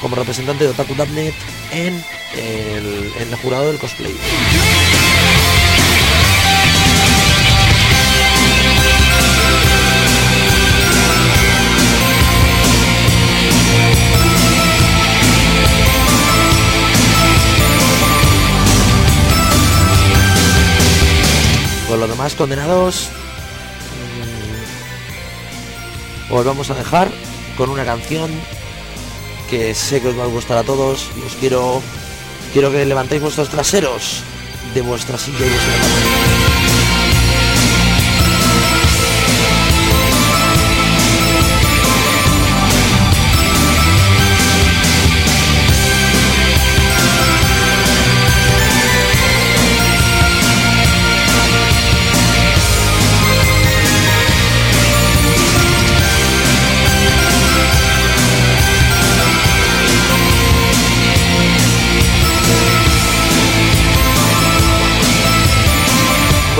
[0.00, 1.34] como representante de Otaku Dabnet
[1.72, 2.04] en
[2.36, 4.14] el, en el jurado del cosplay.
[21.88, 23.08] Con los demás condenados,
[26.38, 27.10] os vamos a dejar
[27.56, 28.30] con una canción
[29.48, 31.80] que sé que os va a gustar a todos y os quiero
[32.52, 34.22] quiero que levantéis vuestros traseros
[34.74, 36.33] de vuestra silla y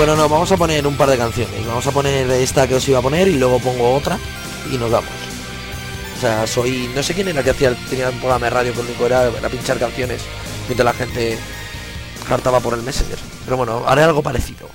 [0.05, 1.65] Bueno, no, vamos a poner un par de canciones.
[1.65, 4.19] Vamos a poner esta que os iba a poner y luego pongo otra
[4.71, 5.09] y nos vamos.
[6.15, 6.91] O sea, soy.
[6.93, 9.79] No sé quién era que hacía tenía un programa de radio con era, era pinchar
[9.79, 10.21] canciones
[10.67, 11.39] mientras la gente
[12.29, 13.17] hartaba por el Messenger.
[13.45, 14.69] Pero bueno, haré algo parecido.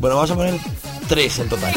[0.00, 0.54] Bueno, vamos a poner
[1.08, 1.74] tres en total.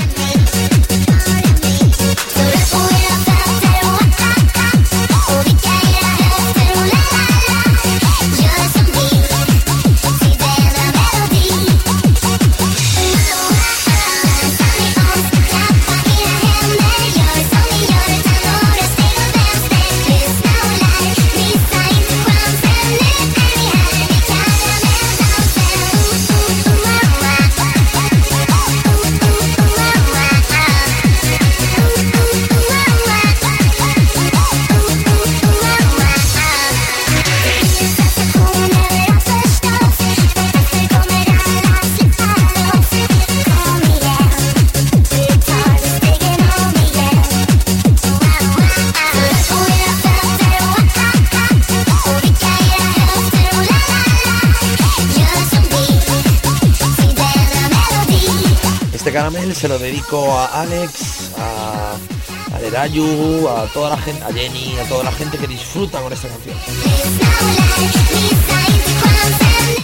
[62.95, 66.55] A toda la gente, a Jenny, a toda la gente que disfruta con esta canción.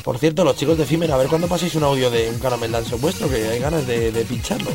[0.04, 2.72] Por cierto, los chicos de Fimer, a ver cuándo paséis un audio de un caramel
[2.72, 4.70] dance vuestro, que hay ganas de, de pincharlo.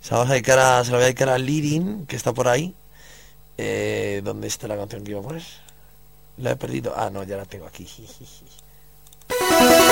[0.00, 2.48] Se la a dedicar a, se la voy a dedicar a Lirin, que está por
[2.48, 2.74] ahí.
[3.56, 5.42] Eh, ¿Dónde está la canción que iba a poner?
[6.38, 6.92] La he perdido.
[6.96, 7.86] Ah, no, ya la tengo aquí.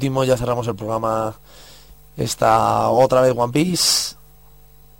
[0.00, 1.34] último, ya cerramos el programa.
[2.16, 4.16] Está otra vez One Piece.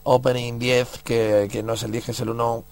[0.02, 2.64] Opening 10, que, que no es el 10, es el 1.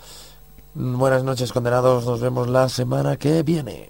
[0.75, 2.05] Buenas noches, condenados.
[2.05, 3.89] Nos vemos la semana que viene.